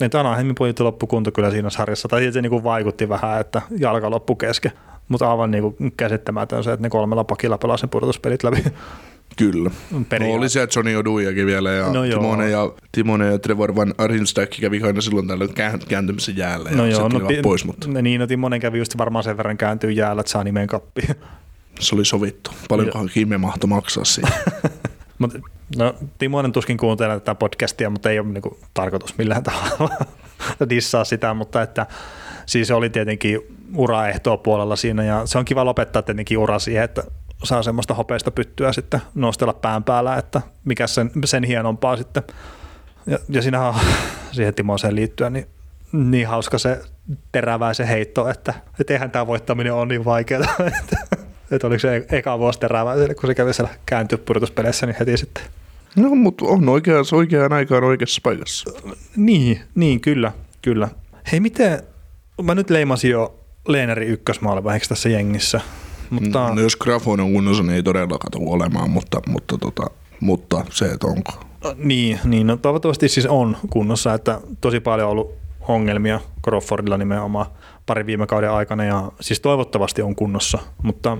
että 0.00 0.20
Anaheimin 0.20 0.54
pojat 0.54 0.80
loppukunto 0.80 1.32
kyllä 1.32 1.50
siinä 1.50 1.70
sarjassa, 1.70 2.08
tai 2.08 2.32
se 2.32 2.42
niin 2.42 2.64
vaikutti 2.64 3.08
vähän, 3.08 3.40
että 3.40 3.62
jalka 3.78 4.10
loppu 4.10 4.34
kesken, 4.34 4.72
mutta 5.08 5.30
aivan 5.30 5.50
niin 5.50 5.62
kuin 5.62 5.92
käsittämätön 5.96 6.64
se, 6.64 6.72
että 6.72 6.82
ne 6.82 6.90
kolmella 6.90 7.24
pakilla 7.24 7.58
pelasivat 7.58 7.80
sen 7.80 7.90
pudotuspelit 7.90 8.44
läpi. 8.44 8.64
Kyllä. 9.36 9.70
No 10.20 10.34
oli 10.34 10.48
se 10.48 10.68
Johnny 10.76 10.96
Oduiakin 10.96 11.46
vielä 11.46 11.72
ja, 11.72 11.92
no 11.92 12.02
Timone 12.02 12.50
ja, 12.50 12.72
Timone 12.92 13.26
ja 13.26 13.38
Trevor 13.38 13.76
Van 13.76 13.94
Arinstack 13.98 14.60
kävi 14.60 14.82
aina 14.82 15.00
silloin 15.00 15.28
tällöin 15.28 15.54
kääntymisen 15.88 16.36
jäällä 16.36 16.70
ja 16.70 16.76
no 16.76 16.86
joo, 16.86 17.08
no, 17.08 17.20
ti- 17.20 17.42
pois. 17.42 17.64
Mutta. 17.64 18.02
Niin, 18.02 18.20
no 18.20 18.26
Timonen 18.26 18.60
kävi 18.60 18.78
just 18.78 18.98
varmaan 18.98 19.24
sen 19.24 19.36
verran 19.36 19.56
kääntyä 19.56 19.90
jäällä, 19.90 20.20
että 20.20 20.32
saa 20.32 20.44
nimen 20.44 20.66
kappiin. 20.66 21.14
Se 21.80 21.94
oli 21.94 22.04
sovittu. 22.04 22.50
Paljonkohan 22.68 23.10
Kimme 23.14 23.38
mahtoi 23.38 23.68
maksaa 23.68 24.04
siitä. 24.04 24.32
Mut, 25.18 25.34
no, 25.76 25.94
Timonen 26.18 26.52
tuskin 26.52 26.76
kuuntelee 26.76 27.20
tätä 27.20 27.34
podcastia, 27.34 27.90
mutta 27.90 28.10
ei 28.10 28.18
ole 28.18 28.28
niinku 28.28 28.58
tarkoitus 28.74 29.18
millään 29.18 29.42
tavalla 29.52 29.96
dissaa 30.68 31.04
sitä, 31.04 31.34
mutta 31.34 31.62
että 31.62 31.86
siis 32.46 32.70
oli 32.70 32.90
tietenkin 32.90 33.40
uraehtoa 33.76 34.36
puolella 34.36 34.76
siinä 34.76 35.04
ja 35.04 35.26
se 35.26 35.38
on 35.38 35.44
kiva 35.44 35.64
lopettaa 35.64 36.02
tietenkin 36.02 36.38
ura 36.38 36.58
siihen, 36.58 36.84
että 36.84 37.04
saa 37.44 37.62
semmoista 37.62 37.94
hopeista 37.94 38.30
pyttyä 38.30 38.72
sitten 38.72 39.00
nostella 39.14 39.52
pään 39.52 39.84
päällä, 39.84 40.16
että 40.16 40.40
mikä 40.64 40.86
sen, 40.86 41.10
sen 41.24 41.44
hienompaa 41.44 41.96
sitten. 41.96 42.22
Ja, 43.06 43.18
ja 43.28 43.42
siinähän 43.42 43.74
siihen 44.32 44.54
Timoseen 44.54 44.94
liittyen 44.94 45.32
niin, 45.32 45.46
niin 45.92 46.28
hauska 46.28 46.58
se 46.58 46.82
terävää 47.32 47.74
se 47.74 47.88
heitto, 47.88 48.28
että, 48.28 48.54
että 48.80 48.92
eihän 48.92 49.10
tämä 49.10 49.26
voittaminen 49.26 49.74
ole 49.74 49.86
niin 49.86 50.04
vaikeaa. 50.04 50.54
Että, 51.54 51.66
oliko 51.66 51.80
se 51.80 52.06
eka 52.10 52.38
vuosi 52.38 52.60
terävää 52.60 52.96
kun 53.20 53.26
se 53.26 53.34
kävi 53.34 53.54
siellä 53.54 53.74
kääntyä 53.86 54.18
pudotuspeleissä, 54.18 54.86
niin 54.86 54.96
heti 54.98 55.16
sitten. 55.16 55.44
No, 55.96 56.14
mutta 56.14 56.44
on 56.44 56.68
oikeaan, 56.68 57.04
oikeaan 57.12 57.52
aikaan 57.52 57.84
oikeassa 57.84 58.20
paikassa. 58.24 58.70
Niin, 59.16 59.60
niin 59.74 60.00
kyllä, 60.00 60.32
kyllä. 60.62 60.88
Hei, 61.32 61.40
miten, 61.40 61.82
mä 62.42 62.54
nyt 62.54 62.70
leimasin 62.70 63.10
jo 63.10 63.40
Leeneri 63.68 64.06
ykkösmaalivaiheeksi 64.06 64.88
tässä 64.88 65.08
jengissä, 65.08 65.60
mutta... 66.10 66.54
No, 66.54 66.60
jos 66.60 66.76
Grafon 66.76 67.20
on 67.20 67.32
kunnossa, 67.32 67.62
niin 67.62 67.74
ei 67.74 67.82
todellakaan 67.82 68.30
tule 68.32 68.50
olemaan, 68.50 68.90
mutta, 68.90 69.20
mutta, 69.26 69.58
tota, 69.58 69.90
mutta 70.20 70.64
se, 70.70 70.84
että 70.84 71.06
onko. 71.06 71.32
Niin, 71.76 72.20
niin 72.24 72.46
no, 72.46 72.56
toivottavasti 72.56 73.08
siis 73.08 73.26
on 73.26 73.56
kunnossa, 73.70 74.14
että 74.14 74.40
tosi 74.60 74.80
paljon 74.80 75.06
on 75.06 75.12
ollut 75.12 75.34
ongelmia 75.68 76.20
Crawfordilla 76.44 76.98
nimenomaan 76.98 77.46
pari 77.86 78.06
viime 78.06 78.26
kauden 78.26 78.50
aikana 78.50 78.84
ja 78.84 79.12
siis 79.20 79.40
toivottavasti 79.40 80.02
on 80.02 80.14
kunnossa, 80.14 80.58
mutta 80.82 81.18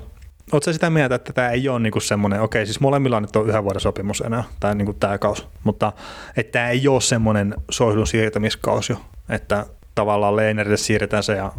Oletko 0.52 0.72
sitä 0.72 0.90
mieltä, 0.90 1.14
että 1.14 1.32
tämä 1.32 1.48
ei 1.48 1.68
ole 1.68 1.80
niinku 1.80 2.00
semmoinen, 2.00 2.40
okei 2.40 2.66
siis 2.66 2.80
molemmilla 2.80 3.20
nyt 3.20 3.36
on 3.36 3.48
yhden 3.48 3.64
vuoden 3.64 3.80
sopimus 3.80 4.20
enää, 4.20 4.44
tai 4.60 4.74
niinku 4.74 4.92
tämä 4.92 5.18
kausi, 5.18 5.46
mutta 5.64 5.92
että 6.36 6.52
tämä 6.52 6.68
ei 6.68 6.88
ole 6.88 7.00
semmoinen 7.00 7.54
soihdun 7.70 8.06
siirtämiskausi 8.06 8.92
jo, 8.92 9.00
että 9.28 9.66
tavallaan 9.94 10.36
Leinerille 10.36 10.76
siirretään 10.76 11.22
se 11.22 11.36
ja 11.36 11.52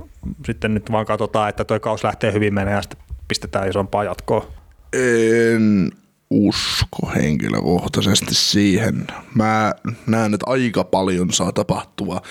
sitten 0.45 0.73
nyt 0.73 0.91
vaan 0.91 1.05
katsotaan, 1.05 1.49
että 1.49 1.63
tuo 1.63 1.79
kausi 1.79 2.05
lähtee 2.05 2.33
hyvin 2.33 2.53
menemään 2.53 2.77
ja 2.77 2.81
sitten 2.81 2.99
pistetään 3.27 3.69
isompaa 3.69 4.03
jatkoa? 4.03 4.47
En 4.93 5.91
usko 6.29 7.11
henkilökohtaisesti 7.15 8.35
siihen. 8.35 9.07
Mä 9.35 9.73
näen, 10.07 10.33
että 10.33 10.45
aika 10.49 10.83
paljon 10.83 11.33
saa 11.33 11.51
tapahtua, 11.51 12.21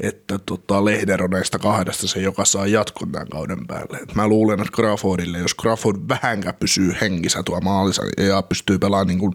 että 0.00 0.38
tota, 0.38 0.84
Lehder 0.84 1.22
on 1.22 1.30
näistä 1.30 1.58
kahdesta 1.58 2.08
se, 2.08 2.20
joka 2.20 2.44
saa 2.44 2.66
jatkon 2.66 3.12
tämän 3.12 3.28
kauden 3.28 3.66
päälle. 3.66 3.96
Et 3.96 4.14
mä 4.14 4.28
luulen, 4.28 4.60
että 4.60 4.76
Crawfordille, 4.76 5.38
jos 5.38 5.56
Crawford 5.56 6.00
vähänkään 6.08 6.54
pysyy 6.60 6.94
hengissä 7.00 7.42
tuo 7.42 7.60
maalissa 7.60 8.02
ja 8.18 8.42
pystyy 8.42 8.78
pelaamaan 8.78 9.06
niin 9.06 9.18
kuin 9.18 9.32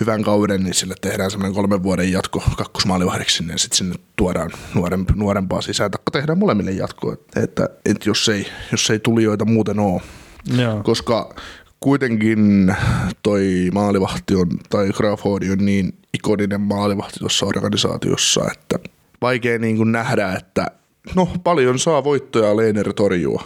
hyvän 0.00 0.22
kauden, 0.22 0.64
niin 0.64 0.74
sille 0.74 0.94
tehdään 1.00 1.30
semmoinen 1.30 1.54
kolmen 1.54 1.82
vuoden 1.82 2.12
jatko 2.12 2.42
kakkosmaalivahdiksi 2.56 3.36
sinne 3.36 3.52
ja 3.54 3.58
sitten 3.58 3.76
sinne 3.76 3.94
tuodaan 4.16 4.50
nuorempaa 5.14 5.62
sisään, 5.62 5.90
tai 5.90 6.00
tehdään 6.12 6.38
molemmille 6.38 6.70
jatkoa. 6.70 7.12
Että, 7.12 7.40
että, 7.42 7.68
että 7.84 8.08
jos, 8.08 8.28
ei, 8.28 8.46
jos 8.72 8.90
ei 8.90 8.98
tulijoita 8.98 9.44
muuten 9.44 9.78
ole, 9.78 10.02
Joo. 10.56 10.82
koska 10.82 11.34
kuitenkin 11.80 12.74
toi 13.22 13.70
maalivahti 13.74 14.34
on, 14.34 14.48
tai 14.70 14.88
Crawford 14.88 15.50
on 15.50 15.64
niin 15.64 15.94
ikoninen 16.14 16.60
maalivahti 16.60 17.18
tuossa 17.18 17.46
organisaatiossa, 17.46 18.40
että 18.52 18.78
vaikea 19.20 19.58
niin 19.58 19.76
kuin 19.76 19.92
nähdä, 19.92 20.32
että 20.32 20.66
no 21.14 21.28
paljon 21.44 21.78
saa 21.78 22.04
voittoja 22.04 22.56
Leener 22.56 22.92
torjua. 22.92 23.42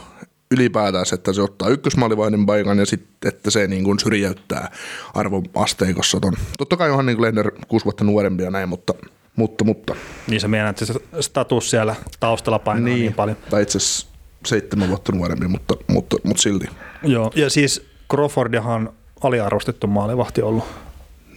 Ylipäätään, 0.50 1.04
että 1.12 1.32
se 1.32 1.42
ottaa 1.42 1.68
ykkösmaalivahdin 1.68 2.46
paikan 2.46 2.78
ja 2.78 2.86
sitten, 2.86 3.28
että 3.28 3.50
se 3.50 3.66
niin 3.66 3.84
kuin 3.84 3.98
syrjäyttää 3.98 4.70
arvoasteikossa 5.14 6.20
ton. 6.20 6.32
Totta 6.58 6.76
kai 6.76 6.90
onhan 6.90 7.06
niin 7.06 7.16
kuin 7.16 7.22
Leener 7.22 7.50
kuusi 7.68 7.84
vuotta 7.84 8.04
nuorempi 8.04 8.42
ja 8.42 8.50
näin, 8.50 8.68
mutta, 8.68 8.94
mutta, 9.36 9.64
mutta. 9.64 9.94
Niin 10.26 10.40
se 10.40 10.48
meidän, 10.48 10.68
että 10.68 10.84
se 10.84 10.94
status 11.20 11.70
siellä 11.70 11.94
taustalla 12.20 12.58
painaa 12.58 12.84
niin, 12.84 13.00
niin 13.00 13.14
paljon. 13.14 13.36
Tai 13.50 13.62
itse 13.62 13.78
asiassa 13.78 14.06
seitsemän 14.46 14.88
vuotta 14.88 15.12
nuorempi, 15.12 15.48
mutta, 15.48 15.74
mutta, 15.88 16.16
mutta 16.24 16.42
silti. 16.42 16.66
Joo, 17.02 17.32
ja 17.34 17.50
siis 17.50 17.91
Crawfordihan 18.12 18.92
aliarvostettu 19.23 19.87
maalivahti 19.87 20.42
ollut. 20.42 20.64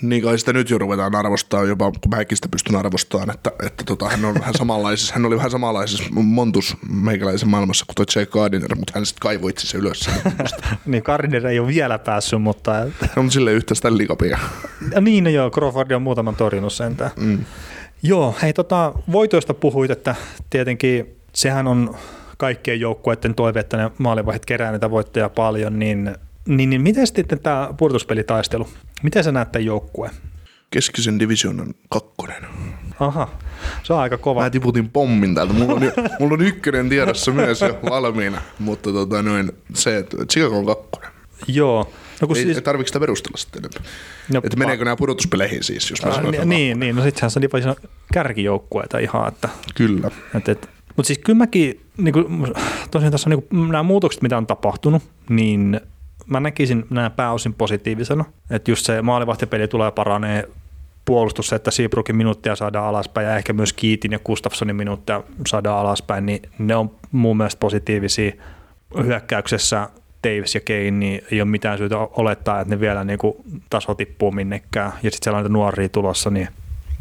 Niin 0.01 0.24
kai 0.24 0.39
sitä 0.39 0.53
nyt 0.53 0.70
jo 0.70 0.77
ruvetaan 0.77 1.15
arvostaa, 1.15 1.63
jopa 1.63 1.91
kun 1.91 2.10
mäkin 2.15 2.38
sitä 2.38 2.48
pystyn 2.51 2.75
arvostamaan, 2.75 3.29
että, 3.29 3.51
että 3.65 3.84
tota, 3.84 4.10
hän, 4.10 4.25
on 4.25 4.36
vähän 4.39 4.53
samanlaisessa, 4.53 5.13
hän 5.13 5.25
oli 5.25 5.38
vähän 5.38 5.51
samanlaisessa 5.51 6.03
montus 6.13 6.77
meikäläisen 6.89 7.50
maailmassa 7.50 7.86
kuin 7.86 8.05
Jake 8.15 8.32
Gardiner, 8.32 8.75
mutta 8.75 8.91
hän 8.96 9.05
sitten 9.05 9.20
kaivoi 9.22 9.50
itse 9.50 9.67
se 9.67 9.77
ylös. 9.77 10.10
niin, 10.86 11.03
Gardiner 11.05 11.48
ei 11.48 11.60
ole 11.60 11.67
vielä 11.67 12.00
päässyt, 12.00 12.41
mutta... 12.41 12.72
no, 13.15 13.24
mutta 13.24 13.34
sille 13.34 13.53
yhtä 13.53 13.75
sitä 13.75 13.98
liikapia. 13.98 14.39
niin, 15.01 15.24
no 15.24 15.29
joo, 15.29 15.51
Crawford 15.51 15.91
on 15.91 16.01
muutaman 16.01 16.36
torjunut 16.36 16.74
sentään. 16.74 17.12
Mm. 17.15 17.46
Joo, 18.03 18.36
hei 18.41 18.53
tota, 18.53 18.94
voitoista 19.12 19.53
puhuit, 19.53 19.91
että 19.91 20.15
tietenkin 20.50 21.15
sehän 21.34 21.67
on 21.67 21.96
kaikkien 22.38 22.79
joukkueiden 22.79 23.36
toive, 23.36 23.60
että 23.60 23.77
ne 23.77 23.91
maalivahdit 23.98 24.46
kerää 24.46 24.72
niitä 24.72 24.91
voittoja 24.91 25.29
paljon, 25.29 25.79
niin 25.79 26.15
niin, 26.47 26.69
niin 26.69 26.81
miten 26.81 27.07
sitten 27.07 27.39
tämä 27.39 27.69
pudotuspelitaistelu? 27.77 28.67
Miten 29.03 29.23
sä 29.23 29.31
näet 29.31 29.51
tämän 29.51 29.65
joukkueen? 29.65 30.13
Keskisen 30.69 31.19
divisionan 31.19 31.73
kakkonen. 31.89 32.43
Aha, 32.99 33.27
se 33.83 33.93
on 33.93 33.99
aika 33.99 34.17
kova. 34.17 34.41
Mä 34.41 34.49
tiputin 34.49 34.89
pommin 34.89 35.35
täältä. 35.35 35.53
Mulla 35.53 35.73
on, 35.73 35.81
mulla 36.19 36.33
on 36.33 36.41
ykkönen 36.41 36.89
tiedossa 36.89 37.31
myös 37.31 37.61
jo 37.61 37.79
valmiina, 37.89 38.41
mutta 38.59 38.91
tota, 38.91 39.21
noin, 39.21 39.51
se, 39.73 39.97
että 39.97 40.17
Chicago 40.31 40.57
on 40.57 40.65
kakkonen. 40.65 41.09
Joo. 41.47 41.93
No 42.21 42.27
kun 42.27 42.37
ei, 42.37 42.43
siis... 42.43 42.61
Tarvitse 42.61 42.89
sitä 42.89 42.99
perustella 42.99 43.37
sitten 43.37 43.63
No, 44.33 44.41
että 44.43 44.57
meneekö 44.57 44.85
nämä 44.85 44.95
pudotuspeleihin 44.95 45.63
siis, 45.63 45.89
jos 45.89 46.05
mä 46.05 46.13
sanon 46.13 46.31
niin, 46.31 46.49
niin, 46.49 46.79
niin, 46.79 46.95
no 46.95 47.03
sittenhän 47.03 47.31
se 47.31 47.39
oli 47.39 47.75
kärkijoukkueita 48.13 48.99
ihan. 48.99 49.27
Että, 49.27 49.49
Kyllä. 49.75 50.11
Että, 50.35 50.51
että, 50.51 50.67
mutta 50.95 51.07
siis 51.07 51.19
kyllä 51.19 51.37
mäkin, 51.37 51.81
niin 51.97 52.13
kuin, 52.13 52.53
tosiaan 52.91 53.11
tässä 53.11 53.29
on 53.29 53.43
niin 53.51 53.71
nämä 53.71 53.83
muutokset, 53.83 54.21
mitä 54.21 54.37
on 54.37 54.47
tapahtunut, 54.47 55.03
niin 55.29 55.81
mä 56.25 56.39
näkisin 56.39 56.86
nämä 56.89 57.10
pääosin 57.10 57.53
positiivisena, 57.53 58.25
että 58.50 58.72
just 58.72 58.86
se 58.86 59.01
maalivahtipeli 59.01 59.67
tulee 59.67 59.91
paranee 59.91 60.50
puolustus, 61.05 61.53
että 61.53 61.72
Seabrookin 61.72 62.15
minuuttia 62.15 62.55
saadaan 62.55 62.86
alaspäin 62.86 63.27
ja 63.27 63.38
ehkä 63.38 63.53
myös 63.53 63.74
Kiitin 63.74 64.12
ja 64.12 64.20
Gustafssonin 64.20 64.75
minuuttia 64.75 65.24
saadaan 65.48 65.79
alaspäin, 65.79 66.25
niin 66.25 66.41
ne 66.60 66.75
on 66.75 66.91
mun 67.12 67.38
mielestä 67.38 67.60
positiivisia. 67.60 68.32
Hyökkäyksessä 69.03 69.89
Davis 70.24 70.55
ja 70.55 70.62
Kane, 70.62 70.91
niin 70.91 71.22
ei 71.32 71.41
ole 71.41 71.50
mitään 71.50 71.77
syytä 71.77 71.98
olettaa, 71.98 72.62
että 72.62 72.75
ne 72.75 72.79
vielä 72.79 73.03
niin 73.03 73.20
kuin 73.20 73.36
taso 73.70 73.96
tippuu 73.96 74.32
minnekään. 74.32 74.91
Ja 75.03 75.12
sitten 75.12 75.20
siellä 75.24 75.39
on 75.39 75.53
nuoria 75.53 75.89
tulossa, 75.89 76.29
niin 76.29 76.48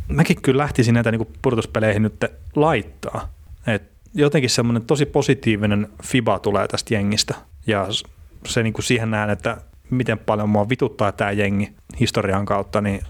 mäkin 0.09 0.43
kyllä 0.43 0.63
lähtisin 0.63 0.95
näitä 0.95 1.11
niin 1.11 1.29
pudotuspeleihin 1.43 2.03
nyt 2.03 2.25
laittaa. 2.57 3.29
Et 3.67 3.83
jotenkin 4.15 4.51
semmoinen 4.51 4.83
tosi 4.83 5.07
positiivinen 5.07 5.89
FIBA 6.03 6.39
tulee 6.39 6.69
tästä 6.69 6.95
jengistä. 6.95 7.35
Ja 7.67 7.87
se 8.47 8.63
niin 8.63 8.73
kuin 8.73 8.85
siihen 8.85 9.11
näen, 9.11 9.31
että 9.31 9.57
miten 9.91 10.19
paljon 10.19 10.49
mua 10.49 10.69
vituttaa 10.69 11.13
tämä 11.13 11.33
jengi 11.33 11.73
historian 12.01 12.45
kautta, 12.45 12.81
niin 12.81 13.01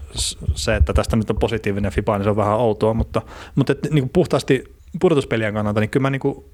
se, 0.55 0.75
että 0.75 0.93
tästä 0.93 1.15
nyt 1.15 1.29
on 1.29 1.39
positiivinen 1.39 1.91
FIBA, 1.91 2.17
niin 2.17 2.23
se 2.23 2.29
on 2.29 2.35
vähän 2.35 2.57
outoa, 2.57 2.93
mutta, 2.93 3.21
mutta 3.55 3.71
et, 3.71 3.87
niin 3.91 4.01
kuin 4.01 4.11
puhtaasti 4.13 4.63
pudotuspelien 4.99 5.53
kannalta, 5.53 5.79
niin 5.79 5.89
kyllä 5.89 6.01
mä 6.01 6.09
niin 6.09 6.19
kuin 6.19 6.45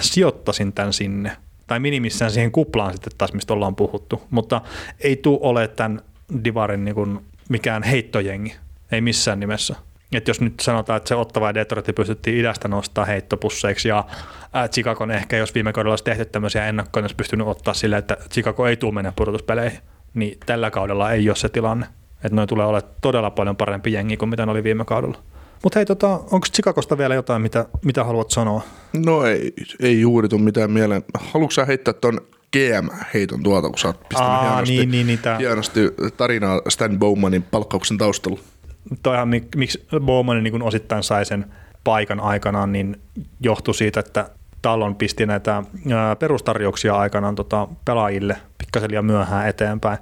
sijoittasin 0.00 0.72
tämän 0.72 0.92
sinne. 0.92 1.36
Tai 1.66 1.80
minimissään 1.80 2.30
siihen 2.30 2.52
kuplaan 2.52 2.92
sitten 2.92 3.12
taas, 3.18 3.32
mistä 3.32 3.52
ollaan 3.52 3.76
puhuttu. 3.76 4.22
Mutta 4.30 4.60
ei 5.00 5.16
tule 5.16 5.38
ole 5.42 5.68
tämän 5.68 6.00
Divarin 6.44 6.84
niin 6.84 6.94
kuin 6.94 7.20
mikään 7.48 7.82
heittojengi. 7.82 8.56
Ei 8.92 9.00
missään 9.00 9.40
nimessä. 9.40 9.76
Et 10.12 10.28
jos 10.28 10.40
nyt 10.40 10.60
sanotaan, 10.60 10.96
että 10.96 11.08
se 11.08 11.14
Ottava 11.14 11.46
ja 11.46 11.54
Detroit 11.54 11.86
pystyttiin 11.96 12.36
idästä 12.36 12.68
nostaa 12.68 13.04
heittopusseiksi 13.04 13.88
ja 13.88 14.04
Chicagon 14.72 15.10
ehkä, 15.10 15.36
jos 15.36 15.54
viime 15.54 15.72
kaudella 15.72 15.92
olisi 15.92 16.04
tehty 16.04 16.24
tämmöisiä 16.24 16.66
ennakkoja, 16.66 17.04
olisi 17.04 17.16
pystynyt 17.16 17.46
ottaa 17.46 17.74
sille, 17.74 17.96
että 17.96 18.16
Chicago 18.32 18.66
ei 18.66 18.76
tule 18.76 18.94
mennä 18.94 19.12
pudotuspeleihin, 19.16 19.78
niin 20.14 20.38
tällä 20.46 20.70
kaudella 20.70 21.12
ei 21.12 21.28
ole 21.28 21.36
se 21.36 21.48
tilanne. 21.48 21.86
Että 22.24 22.36
noin 22.36 22.48
tulee 22.48 22.66
olemaan 22.66 22.92
todella 23.00 23.30
paljon 23.30 23.56
parempi 23.56 23.92
jengi 23.92 24.16
kuin 24.16 24.28
mitä 24.28 24.46
ne 24.46 24.52
oli 24.52 24.64
viime 24.64 24.84
kaudella. 24.84 25.18
Mutta 25.62 25.78
hei, 25.78 25.86
tota, 25.86 26.08
onko 26.08 26.46
Chicagosta 26.54 26.98
vielä 26.98 27.14
jotain, 27.14 27.42
mitä, 27.42 27.66
mitä 27.84 28.04
haluat 28.04 28.30
sanoa? 28.30 28.62
No 28.92 29.24
ei, 29.24 29.52
ei 29.80 30.00
juuri 30.00 30.28
tule 30.28 30.42
mitään 30.42 30.70
mieleen. 30.70 31.02
Haluatko 31.18 31.50
sä 31.50 31.64
heittää 31.64 31.94
tuon 31.94 32.20
GM-heiton 32.56 33.42
tuolta, 33.42 33.68
kun 33.68 33.78
sä 33.78 33.88
oot 33.88 34.08
pistänyt 34.08 34.32
Aa, 34.32 34.42
hienosti, 34.42 34.76
niin, 34.76 34.90
niin, 34.90 35.06
niin, 35.06 35.18
tää- 35.18 35.38
hienosti 35.38 35.80
tarinaa 36.16 36.60
Stan 36.68 36.98
Bowmanin 36.98 37.42
palkkauksen 37.42 37.98
taustalla? 37.98 38.40
Toihan 39.02 39.28
mik- 39.28 39.56
miksi 39.56 39.86
Bowman 40.00 40.42
niin 40.42 40.62
osittain 40.62 41.02
sai 41.02 41.24
sen 41.24 41.46
paikan 41.84 42.20
aikanaan, 42.20 42.72
niin 42.72 43.00
johtui 43.40 43.74
siitä, 43.74 44.00
että 44.00 44.30
Talon 44.62 44.96
pisti 44.96 45.26
näitä 45.26 45.62
perustarjouksia 46.18 46.96
aikanaan 46.96 47.34
tota, 47.34 47.68
pelaajille 47.84 48.36
pikkasen 48.58 48.90
liian 48.90 49.04
myöhään 49.04 49.48
eteenpäin. 49.48 49.98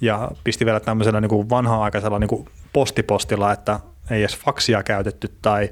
Ja 0.00 0.30
pisti 0.44 0.64
vielä 0.64 0.80
tämmöisellä 0.80 1.20
niin 1.20 1.28
kuin 1.28 1.50
vanha-aikaisella 1.50 2.18
niin 2.18 2.28
kuin 2.28 2.48
postipostilla, 2.72 3.52
että 3.52 3.80
ei 4.10 4.20
edes 4.20 4.38
faksia 4.38 4.82
käytetty 4.82 5.30
tai 5.42 5.70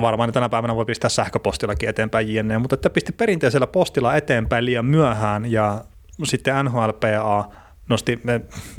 varmaan 0.00 0.32
tänä 0.32 0.48
päivänä 0.48 0.76
voi 0.76 0.84
pistää 0.84 1.10
sähköpostillakin 1.10 1.88
eteenpäin 1.88 2.34
jne, 2.34 2.58
mutta 2.58 2.74
että 2.74 2.90
pisti 2.90 3.12
perinteisellä 3.12 3.66
postilla 3.66 4.16
eteenpäin 4.16 4.64
liian 4.64 4.86
myöhään 4.86 5.52
ja 5.52 5.84
sitten 6.24 6.64
NHLPA 6.64 7.48
nosti, 7.88 8.20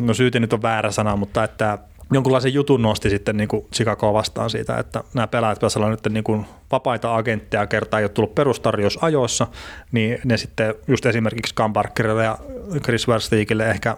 no 0.02 0.14
syyte 0.14 0.40
nyt 0.40 0.54
on 0.54 0.62
väärä 0.62 0.92
sana, 0.92 1.16
mutta 1.16 1.44
että 1.44 1.78
jonkunlaisen 2.12 2.54
jutun 2.54 2.82
nosti 2.82 3.10
sitten 3.10 3.38
niin 3.38 3.48
kuin 3.48 3.66
Chicago 3.76 4.14
vastaan 4.14 4.50
siitä, 4.50 4.78
että 4.78 5.04
nämä 5.14 5.28
pelaajat 5.28 5.58
pitäisi 5.58 5.80
olla 5.80 5.90
nyt 5.90 6.08
niin 6.10 6.24
kuin 6.24 6.46
vapaita 6.72 7.16
agentteja 7.16 7.68
kertaa 7.68 8.00
ei 8.00 8.04
ole 8.04 8.10
tullut 8.10 8.36
perustarjous 8.36 9.00
ajoissa, 9.02 9.48
niin 9.92 10.20
ne 10.26 10.38
sitten 10.38 10.76
just 10.88 11.06
esimerkiksi 11.06 11.56
Cambarkerille 11.56 12.24
ja 12.24 12.38
Chris 12.84 13.08
Versteegille 13.08 13.70
ehkä 13.70 13.98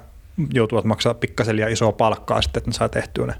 joutuvat 0.54 0.86
maksaa 0.86 1.14
pikkasen 1.14 1.56
liian 1.56 1.72
isoa 1.72 1.92
palkkaa 1.92 2.42
sitten, 2.42 2.60
että 2.60 2.70
ne 2.70 2.74
saa 2.74 2.90
tehtyä 2.90 3.26
ne, 3.26 3.34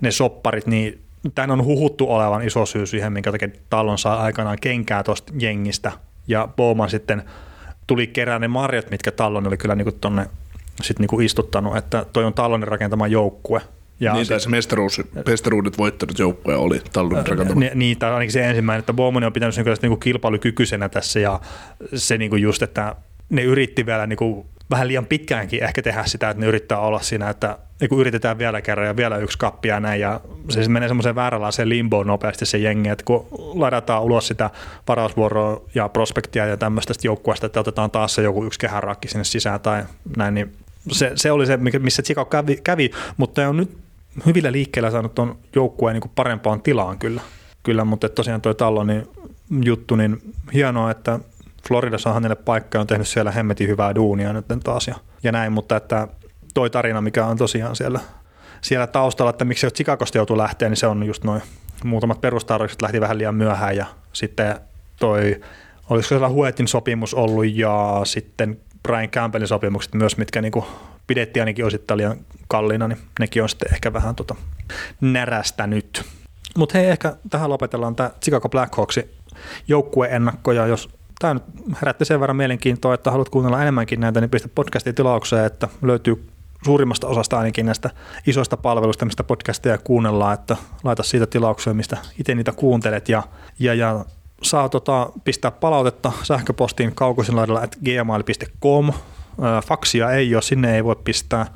ne 0.00 0.10
sopparit, 0.10 0.66
niin 0.66 1.00
tämän 1.34 1.50
on 1.50 1.64
huhuttu 1.64 2.12
olevan 2.12 2.42
iso 2.42 2.66
syy 2.66 2.86
siihen, 2.86 3.12
minkä 3.12 3.32
takia 3.32 3.48
Talon 3.70 3.98
saa 3.98 4.22
aikanaan 4.22 4.58
kenkää 4.60 5.02
tuosta 5.02 5.32
jengistä, 5.38 5.92
ja 6.28 6.48
Bowman 6.56 6.90
sitten 6.90 7.22
tuli 7.86 8.06
kerään 8.06 8.40
ne 8.40 8.48
marjat, 8.48 8.90
mitkä 8.90 9.12
Tallon 9.12 9.46
oli 9.46 9.56
kyllä 9.56 9.74
niinku 9.74 9.92
tonne 9.92 10.26
sit 10.82 10.98
niinku 10.98 11.20
istuttanut, 11.20 11.76
että 11.76 12.06
toi 12.12 12.24
on 12.24 12.34
Tallonin 12.34 12.68
rakentama 12.68 13.06
joukkue. 13.06 13.60
Ja 14.00 14.12
niin, 14.12 14.24
sit- 14.24 14.28
tai 14.28 14.40
se 14.40 14.48
mestaruus, 14.48 15.00
mestaruudet 15.26 15.78
voittanut 15.78 16.18
joukkue 16.18 16.56
oli 16.56 16.80
Tallon 16.92 17.26
rakentama. 17.26 17.60
Ni- 17.60 17.70
Niin, 17.74 17.98
tai 17.98 18.10
ainakin 18.12 18.32
se 18.32 18.46
ensimmäinen, 18.48 18.78
että 18.80 18.92
Bowman 18.92 19.24
on 19.24 19.32
pitänyt 19.32 19.54
sen 19.54 19.64
kyllä 19.64 19.76
niin 19.82 19.90
kuin 19.90 20.00
kilpailukykyisenä 20.00 20.88
tässä 20.88 21.20
ja 21.20 21.40
se 21.94 22.18
niin 22.18 22.30
kuin 22.30 22.42
just, 22.42 22.62
että 22.62 22.96
ne 23.30 23.42
yritti 23.42 23.86
vielä 23.86 24.06
niin 24.06 24.16
kuin 24.16 24.46
vähän 24.70 24.88
liian 24.88 25.06
pitkäänkin 25.06 25.64
ehkä 25.64 25.82
tehdä 25.82 26.04
sitä, 26.06 26.30
että 26.30 26.40
ne 26.40 26.46
yrittää 26.46 26.78
olla 26.78 27.00
siinä, 27.00 27.30
että 27.30 27.58
niin 27.80 27.88
kuin 27.88 28.00
yritetään 28.00 28.38
vielä 28.38 28.60
kerran 28.60 28.86
ja 28.86 28.96
vielä 28.96 29.16
yksi 29.16 29.38
kappi 29.38 29.68
ja 29.68 29.80
näin, 29.80 30.00
ja 30.00 30.20
se 30.48 30.54
siis 30.54 30.68
menee 30.68 30.88
semmoiseen 30.88 31.14
vääränlaiseen 31.14 31.68
limboon 31.68 32.06
nopeasti 32.06 32.46
se 32.46 32.58
jengi, 32.58 32.88
että 32.88 33.04
kun 33.04 33.26
ladataan 33.54 34.02
ulos 34.02 34.26
sitä 34.28 34.50
varausvuoroa 34.88 35.62
ja 35.74 35.88
prospektia 35.88 36.46
ja 36.46 36.56
tämmöistä 36.56 36.94
joukkueesta, 37.04 37.46
että 37.46 37.60
otetaan 37.60 37.90
taas 37.90 38.14
se 38.14 38.22
joku 38.22 38.44
yksi 38.44 38.58
kehärakki 38.58 39.08
sinne 39.08 39.24
sisään 39.24 39.60
tai 39.60 39.82
näin, 40.16 40.34
niin 40.34 40.52
se, 40.92 41.12
se 41.14 41.32
oli 41.32 41.46
se, 41.46 41.56
mikä- 41.56 41.78
missä 41.78 42.02
Chicago 42.02 42.30
kävi, 42.30 42.56
kävi 42.64 42.90
mutta 43.16 43.48
on 43.48 43.56
nyt 43.56 43.78
hyvillä 44.26 44.52
liikkeellä 44.52 44.90
saanut 44.90 45.14
tuon 45.14 45.38
joukkueen 45.54 45.94
niin 45.94 46.10
parempaan 46.14 46.62
tilaan 46.62 46.98
kyllä, 46.98 47.20
kyllä 47.62 47.84
mutta 47.84 48.08
tosiaan 48.08 48.40
tuo 48.40 48.54
Tallo 48.54 48.84
niin 48.84 49.08
juttu, 49.64 49.96
niin 49.96 50.34
hienoa, 50.54 50.90
että 50.90 51.18
Florida 51.68 51.98
saa 51.98 52.14
hänelle 52.14 52.36
paikka 52.36 52.78
ja 52.78 52.80
on 52.80 52.86
tehnyt 52.86 53.08
siellä 53.08 53.30
hemmetin 53.30 53.68
hyvää 53.68 53.94
duunia 53.94 54.32
nyt 54.32 54.46
taas 54.64 54.88
ja, 54.88 54.94
ja 55.22 55.32
näin, 55.32 55.52
mutta 55.52 55.76
että 55.76 56.08
toi 56.54 56.70
tarina, 56.70 57.00
mikä 57.00 57.26
on 57.26 57.36
tosiaan 57.36 57.76
siellä, 57.76 58.00
siellä 58.60 58.86
taustalla, 58.86 59.30
että 59.30 59.44
miksi 59.44 59.60
se 59.60 59.70
Chicagosta 59.70 60.18
joutui 60.18 60.36
lähteä, 60.36 60.68
niin 60.68 60.76
se 60.76 60.86
on 60.86 61.02
just 61.02 61.24
noin 61.24 61.42
muutamat 61.84 62.20
perustarjoukset 62.20 62.82
lähti 62.82 63.00
vähän 63.00 63.18
liian 63.18 63.34
myöhään 63.34 63.76
ja 63.76 63.86
sitten 64.12 64.56
toi, 64.98 65.40
olisiko 65.90 66.08
siellä 66.08 66.28
Huetin 66.28 66.68
sopimus 66.68 67.14
ollut 67.14 67.46
ja 67.54 68.00
sitten 68.04 68.60
Brian 68.82 69.08
Campbellin 69.08 69.48
sopimukset 69.48 69.94
myös, 69.94 70.16
mitkä 70.16 70.42
niinku 70.42 70.66
pidettiin 71.08 71.42
ainakin 71.42 71.64
osittain 71.64 71.98
liian 71.98 72.16
kalliina, 72.48 72.88
niin 72.88 72.98
nekin 73.20 73.42
on 73.42 73.48
sitten 73.48 73.72
ehkä 73.74 73.92
vähän 73.92 74.14
tota 74.14 74.34
närästänyt. 75.00 76.04
Mutta 76.56 76.78
hei, 76.78 76.86
ehkä 76.86 77.16
tähän 77.30 77.50
lopetellaan 77.50 77.96
tämä 77.96 78.10
Chicago 78.22 78.48
Blackhawksin 78.48 79.10
joukkueennakkoja, 79.68 80.66
jos 80.66 80.88
tämä 81.18 81.34
nyt 81.34 81.42
herätti 81.80 82.04
sen 82.04 82.20
verran 82.20 82.36
mielenkiintoa, 82.36 82.94
että 82.94 83.10
haluat 83.10 83.28
kuunnella 83.28 83.62
enemmänkin 83.62 84.00
näitä, 84.00 84.20
niin 84.20 84.30
pistä 84.30 84.48
podcastin 84.54 84.94
tilaukseen, 84.94 85.44
että 85.44 85.68
löytyy 85.82 86.28
suurimmasta 86.64 87.06
osasta 87.06 87.38
ainakin 87.38 87.66
näistä 87.66 87.90
isoista 88.26 88.56
palveluista, 88.56 89.04
mistä 89.04 89.24
podcasteja 89.24 89.78
kuunnellaan, 89.78 90.34
että 90.34 90.56
laita 90.84 91.02
siitä 91.02 91.26
tilaukseen, 91.26 91.76
mistä 91.76 91.96
itse 92.18 92.34
niitä 92.34 92.52
kuuntelet 92.52 93.08
ja, 93.08 93.22
ja, 93.58 93.74
ja 93.74 94.04
saa 94.42 94.68
tota, 94.68 95.10
pistää 95.24 95.50
palautetta 95.50 96.12
sähköpostiin 96.22 96.94
kaukosinlaidalla 96.94 97.60
at 97.60 97.76
gmail.com. 97.76 98.92
Faksia 99.64 100.10
ei 100.10 100.34
ole, 100.34 100.42
sinne 100.42 100.76
ei 100.76 100.84
voi 100.84 100.96
pistää, 101.04 101.46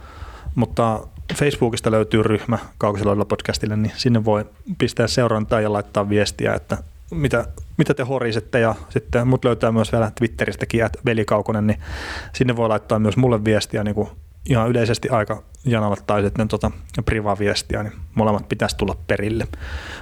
mutta 0.55 1.01
Facebookista 1.35 1.90
löytyy 1.90 2.23
ryhmä 2.23 2.59
Kaukosilaidalla 2.79 3.25
podcastille, 3.25 3.77
niin 3.77 3.92
sinne 3.97 4.25
voi 4.25 4.45
pistää 4.79 5.07
seurantaa 5.07 5.61
ja 5.61 5.73
laittaa 5.73 6.09
viestiä, 6.09 6.55
että 6.55 6.79
mitä, 7.11 7.47
mitä 7.77 7.95
te 7.95 8.03
horisette 8.03 8.61
ja 8.61 8.75
sitten 8.88 9.29
mut 9.29 9.45
löytää 9.45 9.73
myös 9.73 9.92
vielä 9.92 10.12
Twitteristäkin, 10.14 10.85
että 10.85 10.99
velikaukonen, 11.05 11.66
niin 11.66 11.81
sinne 12.33 12.57
voi 12.57 12.68
laittaa 12.68 12.99
myös 12.99 13.16
mulle 13.16 13.45
viestiä 13.45 13.85
niin 13.85 13.95
kuin 13.95 14.09
ihan 14.47 14.68
yleisesti 14.68 15.09
aika 15.09 15.42
janalle 15.64 15.97
tai 16.07 16.23
sitten 16.23 16.49
tota 16.49 16.71
priva-viestiä, 17.05 17.83
niin 17.83 17.92
molemmat 18.14 18.49
pitäisi 18.49 18.77
tulla 18.77 18.97
perille. 19.07 19.49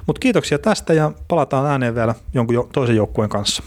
Mutta 0.07 0.21
kiitoksia 0.21 0.59
tästä 0.59 0.93
ja 0.93 1.13
palataan 1.29 1.67
ääneen 1.67 1.95
vielä 1.95 2.15
jonkun 2.35 2.55
jo, 2.55 2.69
toisen 2.73 2.97
joukkueen 2.97 3.31
kanssa. 3.31 3.63